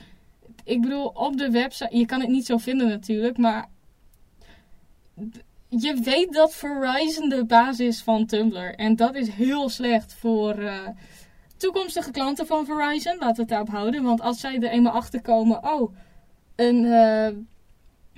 ik 0.63 0.81
bedoel, 0.81 1.05
op 1.05 1.37
de 1.37 1.51
website, 1.51 1.97
je 1.97 2.05
kan 2.05 2.19
het 2.19 2.29
niet 2.29 2.45
zo 2.45 2.57
vinden 2.57 2.87
natuurlijk, 2.87 3.37
maar 3.37 3.69
je 5.69 5.93
weet 6.03 6.33
dat 6.33 6.55
Verizon 6.55 7.29
de 7.29 7.45
basis 7.45 7.87
is 7.87 8.01
van 8.01 8.25
Tumblr. 8.25 8.75
En 8.75 8.95
dat 8.95 9.15
is 9.15 9.29
heel 9.29 9.69
slecht 9.69 10.13
voor 10.13 10.59
uh, 10.59 10.87
toekomstige 11.57 12.11
klanten 12.11 12.47
van 12.47 12.65
Verizon. 12.65 13.17
Laten 13.17 13.35
we 13.35 13.41
het 13.41 13.49
daarop 13.49 13.69
houden. 13.69 14.03
Want 14.03 14.21
als 14.21 14.39
zij 14.39 14.55
er 14.55 14.69
eenmaal 14.69 14.93
achter 14.93 15.21
komen, 15.21 15.63
oh, 15.63 15.95
een 16.55 16.83
uh, 16.83 17.27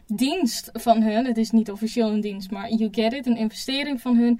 dienst 0.06 0.70
van 0.74 1.02
hun, 1.02 1.26
het 1.26 1.38
is 1.38 1.52
niet 1.52 1.72
officieel 1.72 2.10
een 2.10 2.22
dienst, 2.22 2.52
maar 2.52 2.70
you 2.70 2.88
get 2.92 3.14
it, 3.14 3.26
een 3.26 3.38
investering 3.38 4.02
van 4.02 4.18
hun, 4.18 4.40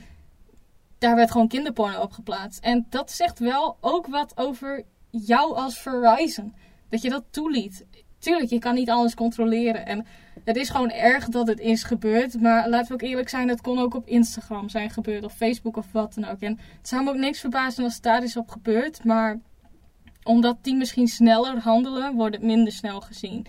daar 0.98 1.16
werd 1.16 1.32
gewoon 1.32 1.48
kinderporno 1.48 2.02
op 2.02 2.12
geplaatst. 2.12 2.64
En 2.64 2.86
dat 2.90 3.12
zegt 3.12 3.40
wel 3.40 3.78
ook 3.82 4.08
wat 4.08 4.32
over 4.36 4.84
jou 5.10 5.56
als 5.56 5.80
Verizon. 5.80 6.54
Dat 6.90 7.02
je 7.02 7.10
dat 7.10 7.24
toeliet. 7.30 7.86
Tuurlijk, 8.22 8.50
je 8.50 8.60
kan 8.60 8.76
niet 8.76 8.90
alles 8.90 9.16
controleren. 9.16 9.86
En 9.86 10.06
het 10.44 10.56
is 10.56 10.70
gewoon 10.70 10.92
erg 10.92 11.30
dat 11.30 11.48
het 11.48 11.60
is 11.60 11.84
gebeurd. 11.84 12.42
Maar 12.42 12.70
laten 12.70 12.88
we 12.88 12.94
ook 12.94 13.10
eerlijk 13.10 13.30
zijn, 13.30 13.48
het 13.48 13.62
kon 13.62 13.80
ook 13.80 13.94
op 13.94 14.08
Instagram 14.08 14.70
zijn 14.70 14.90
gebeurd. 14.90 15.24
Of 15.24 15.34
Facebook 15.34 15.78
of 15.78 15.92
wat 15.92 16.14
dan 16.14 16.26
ook. 16.26 16.40
En 16.40 16.60
het 16.78 16.88
zou 16.88 17.04
me 17.04 17.10
ook 17.10 17.16
niks 17.16 17.40
verbazen 17.40 17.84
als 17.84 17.94
het 17.94 18.04
daar 18.04 18.24
is 18.24 18.38
op 18.38 18.50
gebeurd. 18.50 19.04
Maar 19.04 19.40
omdat 20.24 20.58
die 20.62 20.76
misschien 20.76 21.08
sneller 21.08 21.60
handelen, 21.60 22.16
wordt 22.16 22.36
het 22.36 22.44
minder 22.44 22.74
snel 22.74 23.02
gezien. 23.02 23.46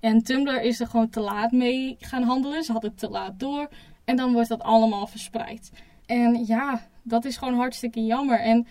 En 0.00 0.22
Tumblr 0.22 0.62
is 0.62 0.80
er 0.80 0.86
gewoon 0.86 1.10
te 1.10 1.20
laat 1.20 1.52
mee 1.52 1.96
gaan 2.00 2.22
handelen. 2.22 2.64
Ze 2.64 2.72
hadden 2.72 2.90
het 2.90 2.98
te 2.98 3.08
laat 3.08 3.40
door. 3.40 3.68
En 4.04 4.16
dan 4.16 4.32
wordt 4.32 4.48
dat 4.48 4.62
allemaal 4.62 5.06
verspreid. 5.06 5.72
En 6.06 6.44
ja, 6.46 6.88
dat 7.02 7.24
is 7.24 7.36
gewoon 7.36 7.54
hartstikke 7.54 8.04
jammer. 8.04 8.40
En 8.40 8.66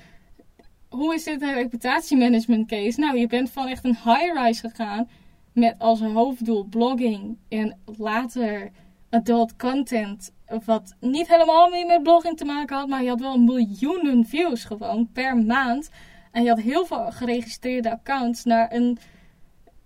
hoe 0.89 1.13
is 1.13 1.23
dit 1.23 1.41
een 1.41 1.53
reputatiemanagement 1.53 2.67
case? 2.67 2.99
Nou, 2.99 3.17
je 3.17 3.27
bent 3.27 3.51
van 3.51 3.67
echt 3.67 3.83
een 3.83 3.97
high-rise 4.03 4.69
gegaan 4.69 5.07
met 5.53 5.75
als 5.77 6.01
hoofddoel 6.01 6.63
blogging 6.63 7.37
en 7.49 7.77
later 7.97 8.71
adult 9.09 9.55
content. 9.55 10.31
Wat 10.65 10.95
niet 10.99 11.27
helemaal 11.27 11.69
meer 11.69 11.85
met 11.85 12.03
blogging 12.03 12.37
te 12.37 12.45
maken 12.45 12.77
had, 12.77 12.87
maar 12.87 13.03
je 13.03 13.09
had 13.09 13.19
wel 13.19 13.37
miljoenen 13.37 14.25
views 14.25 14.63
gewoon 14.63 15.09
per 15.13 15.37
maand. 15.37 15.89
En 16.31 16.43
je 16.43 16.49
had 16.49 16.59
heel 16.59 16.85
veel 16.85 17.11
geregistreerde 17.11 17.91
accounts 17.91 18.43
naar 18.43 18.73
een 18.73 18.97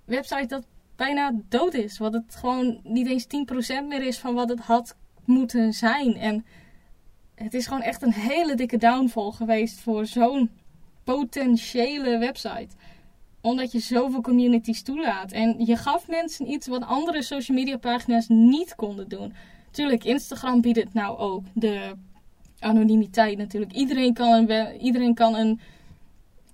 website 0.06 0.46
dat 0.46 0.66
bijna 0.96 1.32
dood 1.50 1.74
is. 1.74 1.98
Wat 1.98 2.14
het 2.14 2.36
gewoon 2.36 2.80
niet 2.84 3.08
eens 3.08 3.26
10% 3.84 3.88
meer 3.88 4.04
is 4.04 4.18
van 4.18 4.34
wat 4.34 4.50
het 4.50 4.60
had 4.60 4.96
moeten 5.26 5.74
zijn. 5.74 6.16
En 6.16 6.46
het 7.36 7.54
is 7.54 7.68
gewoon 7.68 7.82
echt 7.82 8.02
een 8.02 8.14
hele 8.14 8.56
dikke 8.56 8.78
downfall 8.78 9.32
geweest 9.32 9.80
voor 9.80 10.06
zo'n 10.06 10.50
potentiële 11.04 12.18
website 12.18 12.76
omdat 13.48 13.72
je 13.72 13.80
zoveel 13.80 14.22
communities 14.22 14.82
toelaat. 14.82 15.32
En 15.32 15.66
je 15.66 15.78
gaf 15.78 16.08
mensen 16.08 16.50
iets 16.50 16.68
wat 16.68 16.84
andere 16.84 17.22
social 17.22 17.58
media 17.58 17.78
pagina's 17.78 18.28
niet 18.28 18.76
konden 18.76 19.10
doen. 19.10 19.34
Tuurlijk, 19.72 20.04
Instagram 20.04 20.62
biedt 20.62 20.80
het 20.80 20.94
nou 20.94 21.18
ook. 21.18 21.44
De 21.54 21.94
anonimiteit 22.60 23.38
natuurlijk. 23.38 23.72
Iedereen 23.72 24.14
kan 24.14 24.50
een, 24.50 24.78
iedereen 24.82 25.14
kan 25.14 25.36
een 25.36 25.60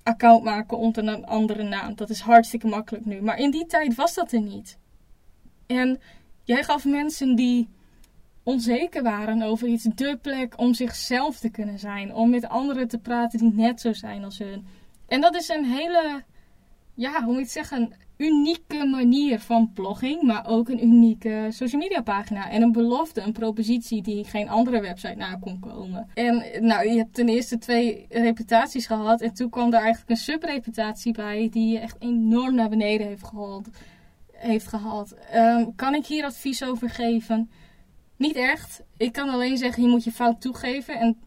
account 0.03 0.43
maken 0.43 0.77
onder 0.77 1.08
een 1.08 1.25
andere 1.25 1.63
naam. 1.63 1.95
Dat 1.95 2.10
is 2.10 2.19
hartstikke 2.19 2.67
makkelijk 2.67 3.06
nu. 3.06 3.21
Maar 3.21 3.38
in 3.38 3.51
die 3.51 3.65
tijd 3.65 3.95
was 3.95 4.13
dat 4.13 4.32
er 4.32 4.41
niet. 4.41 4.77
En 5.67 5.99
jij 6.43 6.63
gaf 6.63 6.86
mensen 6.86 7.36
die 7.36 7.67
onzeker 8.43 9.03
waren 9.03 9.41
over 9.41 9.67
iets 9.67 9.84
de 9.84 10.17
plek 10.21 10.53
om 10.58 10.73
zichzelf 10.73 11.39
te 11.39 11.49
kunnen 11.49 11.79
zijn. 11.79 12.13
Om 12.13 12.29
met 12.29 12.49
anderen 12.49 12.88
te 12.88 12.97
praten 12.97 13.39
die 13.39 13.53
net 13.53 13.82
zo 13.82 13.93
zijn 13.93 14.23
als 14.23 14.38
hun. 14.38 14.65
En 15.08 15.21
dat 15.21 15.36
is 15.36 15.49
een 15.49 15.65
hele 15.65 16.23
ja, 16.93 17.23
hoe 17.23 17.34
moet 17.34 17.41
het 17.41 17.51
zeggen, 17.51 17.93
unieke 18.17 18.86
manier 18.86 19.39
van 19.39 19.71
blogging, 19.73 20.21
maar 20.21 20.47
ook 20.47 20.69
een 20.69 20.84
unieke 20.84 21.47
social 21.49 21.82
media 21.82 22.01
pagina. 22.01 22.49
En 22.49 22.62
een 22.62 22.71
belofte, 22.71 23.21
een 23.21 23.32
propositie 23.32 24.01
die 24.01 24.23
geen 24.23 24.49
andere 24.49 24.82
website 24.82 25.15
na 25.15 25.36
kon 25.36 25.60
komen. 25.60 26.08
En 26.13 26.43
nou, 26.60 26.89
je 26.89 26.97
hebt 26.97 27.13
ten 27.13 27.29
eerste 27.29 27.58
twee 27.58 28.06
reputaties 28.10 28.88
gehad. 28.88 29.21
En 29.21 29.34
toen 29.34 29.49
kwam 29.49 29.67
er 29.67 29.79
eigenlijk 29.79 30.10
een 30.10 30.17
subreputatie 30.17 31.13
bij 31.13 31.49
die 31.51 31.71
je 31.71 31.79
echt 31.79 31.95
enorm 31.99 32.56
naar 32.56 32.69
beneden 32.69 33.08
heeft 33.08 33.27
gehaald. 33.27 33.69
Heeft. 34.32 34.73
Ehm, 35.32 35.65
kan 35.75 35.95
ik 35.95 36.06
hier 36.06 36.25
advies 36.25 36.63
over 36.63 36.89
geven? 36.89 37.49
Niet 38.17 38.36
echt. 38.36 38.84
Ik 38.97 39.12
kan 39.12 39.29
alleen 39.29 39.58
zeggen, 39.58 39.84
je 39.84 39.89
moet 39.89 40.03
je 40.03 40.12
fout 40.12 40.41
toegeven. 40.41 40.99
En 40.99 41.17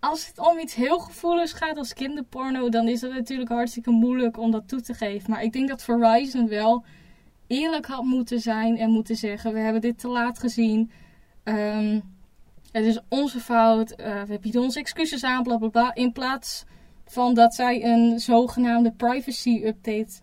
als 0.00 0.26
het 0.26 0.38
om 0.38 0.58
iets 0.58 0.74
heel 0.74 0.98
gevoeligs 0.98 1.52
gaat 1.52 1.76
als 1.76 1.94
kinderporno, 1.94 2.68
dan 2.68 2.88
is 2.88 3.00
het 3.00 3.12
natuurlijk 3.12 3.50
hartstikke 3.50 3.90
moeilijk 3.90 4.38
om 4.38 4.50
dat 4.50 4.68
toe 4.68 4.80
te 4.80 4.94
geven. 4.94 5.30
Maar 5.30 5.42
ik 5.42 5.52
denk 5.52 5.68
dat 5.68 5.82
Verizon 5.82 6.48
wel 6.48 6.84
eerlijk 7.46 7.86
had 7.86 8.04
moeten 8.04 8.40
zijn 8.40 8.76
en 8.76 8.90
moeten 8.90 9.16
zeggen: 9.16 9.52
we 9.52 9.58
hebben 9.58 9.80
dit 9.80 9.98
te 9.98 10.08
laat 10.08 10.38
gezien. 10.38 10.90
Um, 11.44 12.02
het 12.72 12.84
is 12.84 13.00
onze 13.08 13.40
fout. 13.40 13.94
Uh, 14.00 14.22
we 14.22 14.38
bieden 14.38 14.62
onze 14.62 14.78
excuses 14.78 15.24
aan, 15.24 15.42
bla 15.42 15.56
bla 15.56 15.68
bla. 15.68 15.94
In 15.94 16.12
plaats 16.12 16.64
van 17.04 17.34
dat 17.34 17.54
zij 17.54 17.84
een 17.84 18.20
zogenaamde 18.20 18.92
privacy 18.92 19.62
update 19.64 20.20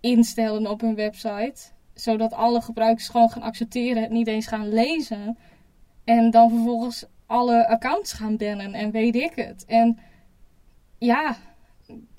instellen 0.00 0.66
op 0.66 0.80
hun 0.80 0.94
website. 0.94 1.54
Zodat 1.94 2.32
alle 2.32 2.60
gebruikers 2.60 3.08
gewoon 3.08 3.30
gaan 3.30 3.42
accepteren, 3.42 4.02
het 4.02 4.10
niet 4.10 4.26
eens 4.26 4.46
gaan 4.46 4.68
lezen. 4.68 5.38
En 6.04 6.30
dan 6.30 6.50
vervolgens 6.50 7.04
alle 7.32 7.68
accounts 7.68 8.12
gaan 8.12 8.36
bannen 8.36 8.74
en 8.74 8.90
weet 8.90 9.14
ik 9.14 9.32
het. 9.34 9.64
En 9.66 9.98
ja, 10.98 11.36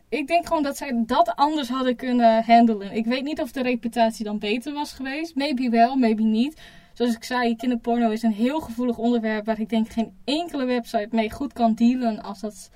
ik 0.09 0.27
denk 0.27 0.47
gewoon 0.47 0.63
dat 0.63 0.77
zij 0.77 1.03
dat 1.05 1.35
anders 1.35 1.69
hadden 1.69 1.95
kunnen 1.95 2.43
handelen. 2.43 2.95
Ik 2.95 3.05
weet 3.05 3.23
niet 3.23 3.41
of 3.41 3.51
de 3.51 3.61
reputatie 3.61 4.25
dan 4.25 4.39
beter 4.39 4.73
was 4.73 4.93
geweest. 4.93 5.35
Maybe 5.35 5.69
wel, 5.69 5.95
maybe 5.95 6.23
niet. 6.23 6.61
Zoals 6.93 7.15
ik 7.15 7.23
zei, 7.23 7.55
kinderporno 7.55 8.09
is 8.09 8.23
een 8.23 8.33
heel 8.33 8.59
gevoelig 8.59 8.97
onderwerp 8.97 9.45
waar 9.45 9.59
ik 9.59 9.69
denk 9.69 9.89
geen 9.89 10.13
enkele 10.23 10.65
website 10.65 11.07
mee 11.11 11.31
goed 11.31 11.53
kan 11.53 11.73
dealen 11.73 12.23
als 12.23 12.39
dat 12.39 12.69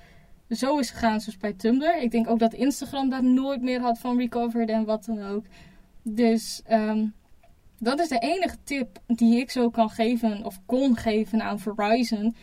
zo 0.50 0.78
is 0.78 0.90
gegaan 0.90 1.22
zoals 1.22 1.38
bij 1.38 1.54
Tumblr. 1.54 2.02
Ik 2.02 2.12
denk 2.12 2.30
ook 2.30 2.40
dat 2.40 2.54
Instagram 2.54 3.10
daar 3.10 3.24
nooit 3.24 3.62
meer 3.62 3.80
had 3.80 4.00
van 4.00 4.18
recovered 4.18 4.70
en 4.70 4.86
wat 4.86 5.06
dan 5.06 5.24
ook. 5.24 5.46
Dus 6.04 6.62
um, 6.72 7.14
dat 7.80 8.00
is 8.00 8.08
de 8.08 8.20
enige 8.20 8.58
tip 8.64 9.00
die 9.08 9.40
ik 9.40 9.52
zo 9.52 9.70
kan 9.70 9.90
geven 9.90 10.46
of 10.46 10.60
kon 10.66 10.96
geven 10.96 11.42
aan 11.42 11.60
Verizon. 11.60 12.36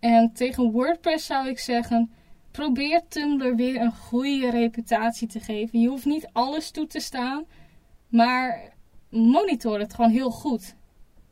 En 0.00 0.32
tegen 0.32 0.70
WordPress 0.70 1.26
zou 1.26 1.48
ik 1.48 1.58
zeggen: 1.58 2.10
probeer 2.50 3.00
Tumblr 3.08 3.56
weer 3.56 3.80
een 3.80 3.94
goede 3.94 4.50
reputatie 4.50 5.28
te 5.28 5.40
geven. 5.40 5.80
Je 5.80 5.88
hoeft 5.88 6.04
niet 6.04 6.28
alles 6.32 6.70
toe 6.70 6.86
te 6.86 7.00
staan, 7.00 7.44
maar 8.08 8.72
monitor 9.10 9.78
het 9.78 9.94
gewoon 9.94 10.10
heel 10.10 10.30
goed. 10.30 10.74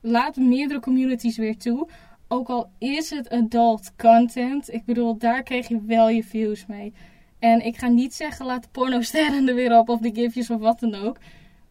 Laat 0.00 0.36
meerdere 0.36 0.80
communities 0.80 1.36
weer 1.36 1.56
toe. 1.56 1.88
Ook 2.28 2.48
al 2.48 2.70
is 2.78 3.10
het 3.10 3.30
adult 3.30 3.96
content. 3.96 4.72
Ik 4.72 4.84
bedoel, 4.84 5.18
daar 5.18 5.42
kreeg 5.42 5.68
je 5.68 5.82
wel 5.82 6.08
je 6.08 6.24
views 6.24 6.66
mee. 6.66 6.92
En 7.38 7.64
ik 7.64 7.76
ga 7.76 7.88
niet 7.88 8.14
zeggen, 8.14 8.46
laat 8.46 8.72
pornosterren 8.72 9.48
er 9.48 9.54
weer 9.54 9.78
op 9.78 9.88
of 9.88 10.00
de 10.00 10.14
gifjes 10.14 10.50
of 10.50 10.60
wat 10.60 10.80
dan 10.80 10.94
ook. 10.94 11.18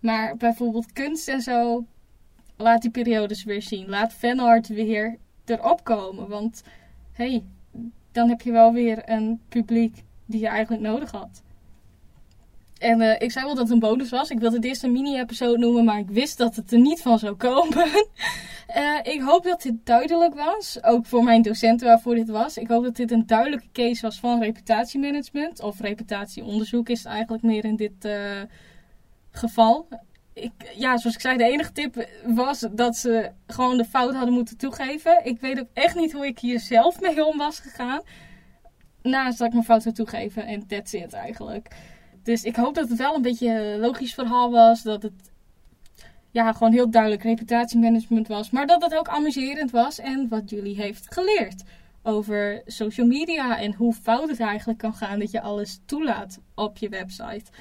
Maar 0.07 0.37
bijvoorbeeld 0.37 0.93
kunst 0.93 1.27
en 1.27 1.41
zo, 1.41 1.85
laat 2.57 2.81
die 2.81 2.91
periodes 2.91 3.43
weer 3.43 3.61
zien. 3.61 3.89
Laat 3.89 4.13
fanart 4.13 4.67
weer 4.67 5.17
erop 5.45 5.83
komen. 5.83 6.27
Want 6.27 6.63
hey, 7.11 7.43
dan 8.11 8.29
heb 8.29 8.41
je 8.41 8.51
wel 8.51 8.73
weer 8.73 9.09
een 9.09 9.41
publiek 9.49 10.03
die 10.25 10.39
je 10.39 10.47
eigenlijk 10.47 10.83
nodig 10.83 11.11
had. 11.11 11.43
En 12.77 13.01
uh, 13.01 13.21
ik 13.21 13.31
zei 13.31 13.45
wel 13.45 13.55
dat 13.55 13.63
het 13.63 13.73
een 13.73 13.79
bonus 13.79 14.09
was. 14.09 14.29
Ik 14.29 14.39
wilde 14.39 14.55
het 14.55 14.65
eerst 14.65 14.83
een 14.83 14.91
mini-episode 14.91 15.57
noemen, 15.57 15.85
maar 15.85 15.99
ik 15.99 16.09
wist 16.09 16.37
dat 16.37 16.55
het 16.55 16.71
er 16.71 16.79
niet 16.79 17.01
van 17.01 17.19
zou 17.19 17.35
komen. 17.35 17.87
uh, 18.75 18.99
ik 19.13 19.21
hoop 19.21 19.43
dat 19.43 19.61
dit 19.61 19.75
duidelijk 19.83 20.33
was. 20.33 20.83
Ook 20.83 21.05
voor 21.05 21.23
mijn 21.23 21.41
docenten 21.41 21.87
waarvoor 21.87 22.15
dit 22.15 22.29
was. 22.29 22.57
Ik 22.57 22.67
hoop 22.67 22.83
dat 22.83 22.95
dit 22.95 23.11
een 23.11 23.25
duidelijke 23.25 23.71
case 23.73 24.01
was 24.01 24.19
van 24.19 24.41
reputatiemanagement. 24.41 25.61
Of 25.61 25.79
reputatieonderzoek 25.79 26.89
is 26.89 27.05
eigenlijk 27.05 27.43
meer 27.43 27.65
in 27.65 27.75
dit 27.75 28.05
uh, 28.05 28.41
geval. 29.37 29.87
Ik, 30.33 30.51
ja, 30.75 30.97
zoals 30.97 31.15
ik 31.15 31.21
zei, 31.21 31.37
de 31.37 31.43
enige 31.43 31.71
tip 31.71 32.07
was 32.25 32.67
dat 32.71 32.97
ze 32.97 33.31
gewoon 33.47 33.77
de 33.77 33.85
fout 33.85 34.13
hadden 34.13 34.33
moeten 34.33 34.57
toegeven. 34.57 35.25
Ik 35.25 35.39
weet 35.39 35.59
ook 35.59 35.69
echt 35.73 35.95
niet 35.95 36.11
hoe 36.11 36.25
ik 36.25 36.39
hier 36.39 36.59
zelf 36.59 37.01
mee 37.01 37.25
om 37.25 37.37
was 37.37 37.59
gegaan. 37.59 38.01
Naast 39.01 39.37
dat 39.37 39.47
ik 39.47 39.53
mijn 39.53 39.65
fout 39.65 39.81
zou 39.81 39.95
toegeven 39.95 40.45
en 40.45 40.67
that's 40.67 40.93
it 40.93 41.13
eigenlijk. 41.13 41.75
Dus 42.23 42.43
ik 42.43 42.55
hoop 42.55 42.75
dat 42.75 42.89
het 42.89 42.97
wel 42.97 43.15
een 43.15 43.21
beetje 43.21 43.49
een 43.49 43.79
logisch 43.79 44.13
verhaal 44.13 44.51
was. 44.51 44.83
Dat 44.83 45.03
het 45.03 45.31
ja, 46.31 46.53
gewoon 46.53 46.73
heel 46.73 46.89
duidelijk 46.89 47.23
reputatiemanagement 47.23 48.27
was. 48.27 48.49
Maar 48.49 48.67
dat 48.67 48.83
het 48.83 48.95
ook 48.95 49.07
amuserend 49.07 49.71
was 49.71 49.99
en 49.99 50.27
wat 50.29 50.49
jullie 50.49 50.75
heeft 50.75 51.13
geleerd 51.13 51.63
over 52.03 52.61
social 52.65 53.07
media 53.07 53.59
en 53.59 53.73
hoe 53.73 53.93
fout 53.93 54.29
het 54.29 54.39
eigenlijk 54.39 54.79
kan 54.79 54.93
gaan 54.93 55.19
dat 55.19 55.31
je 55.31 55.41
alles 55.41 55.79
toelaat 55.85 56.39
op 56.55 56.77
je 56.77 56.89
website. 56.89 57.51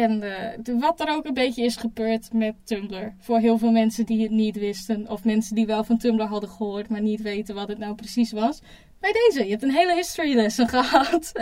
En 0.00 0.22
uh, 0.66 0.80
wat 0.80 1.00
er 1.00 1.08
ook 1.08 1.24
een 1.24 1.34
beetje 1.34 1.64
is 1.64 1.76
gebeurd 1.76 2.32
met 2.32 2.54
Tumblr. 2.64 3.14
Voor 3.20 3.38
heel 3.38 3.58
veel 3.58 3.70
mensen 3.70 4.06
die 4.06 4.22
het 4.22 4.30
niet 4.30 4.56
wisten. 4.56 5.08
Of 5.08 5.24
mensen 5.24 5.54
die 5.54 5.66
wel 5.66 5.84
van 5.84 5.98
Tumblr 5.98 6.26
hadden 6.26 6.50
gehoord, 6.50 6.88
maar 6.88 7.00
niet 7.00 7.22
weten 7.22 7.54
wat 7.54 7.68
het 7.68 7.78
nou 7.78 7.94
precies 7.94 8.32
was. 8.32 8.60
Bij 9.00 9.12
deze, 9.12 9.44
je 9.44 9.50
hebt 9.50 9.62
een 9.62 9.70
hele 9.70 9.94
history 9.94 10.34
lesson 10.34 10.68
gehad. 10.78 11.32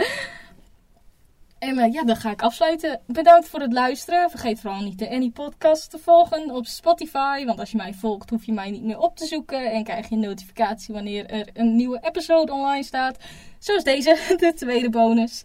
en 1.59 1.77
uh, 1.77 1.93
ja, 1.93 2.03
dan 2.03 2.15
ga 2.15 2.31
ik 2.31 2.41
afsluiten. 2.41 3.01
Bedankt 3.07 3.47
voor 3.47 3.59
het 3.59 3.73
luisteren. 3.73 4.29
Vergeet 4.29 4.59
vooral 4.59 4.81
niet 4.81 4.99
de 4.99 5.09
Annie 5.09 5.31
Podcast 5.31 5.89
te 5.89 5.97
volgen 5.97 6.51
op 6.51 6.65
Spotify. 6.65 7.45
Want 7.45 7.59
als 7.59 7.71
je 7.71 7.77
mij 7.77 7.93
volgt, 7.93 8.29
hoef 8.29 8.45
je 8.45 8.53
mij 8.53 8.71
niet 8.71 8.83
meer 8.83 8.99
op 8.99 9.17
te 9.17 9.25
zoeken. 9.25 9.71
En 9.71 9.83
krijg 9.83 10.09
je 10.09 10.15
een 10.15 10.21
notificatie 10.21 10.93
wanneer 10.93 11.25
er 11.25 11.49
een 11.53 11.75
nieuwe 11.75 11.99
episode 12.01 12.51
online 12.51 12.83
staat. 12.83 13.17
Zoals 13.59 13.83
deze, 13.83 14.17
de 14.37 14.53
tweede 14.53 14.89
bonus. 14.89 15.43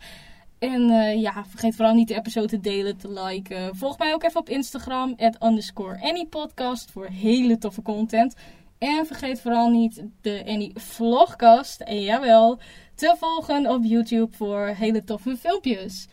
En 0.61 0.91
uh, 0.91 1.21
ja, 1.21 1.45
vergeet 1.49 1.75
vooral 1.75 1.95
niet 1.95 2.09
de 2.09 2.15
episode 2.15 2.47
te 2.47 2.61
delen, 2.61 2.97
te 2.97 3.13
liken. 3.13 3.77
Volg 3.77 3.99
mij 3.99 4.15
ook 4.15 4.23
even 4.23 4.41
op 4.41 4.49
Instagram, 4.49 5.15
at 5.17 5.43
underscore 5.43 6.01
anypodcast, 6.03 6.91
voor 6.91 7.07
hele 7.07 7.59
toffe 7.59 7.83
content. 7.83 8.35
En 8.79 9.07
vergeet 9.07 9.41
vooral 9.41 9.71
niet 9.71 10.05
de 10.21 10.43
Any 10.47 10.71
Vlogcast, 10.75 11.81
en 11.81 12.01
jawel, 12.01 12.59
te 12.95 13.15
volgen 13.19 13.71
op 13.71 13.85
YouTube 13.85 14.37
voor 14.37 14.67
hele 14.67 15.05
toffe 15.05 15.37
filmpjes. 15.37 16.09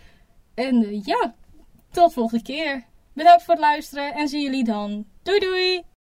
En 0.54 0.84
uh, 0.84 1.06
ja, 1.06 1.34
tot 1.92 2.14
volgende 2.14 2.44
keer. 2.44 2.86
Bedankt 3.14 3.44
voor 3.44 3.54
het 3.54 3.64
luisteren 3.64 4.14
en 4.14 4.28
zie 4.28 4.42
jullie 4.42 4.64
dan. 4.64 5.06
Doei 5.24 5.40
doei! 5.40 5.97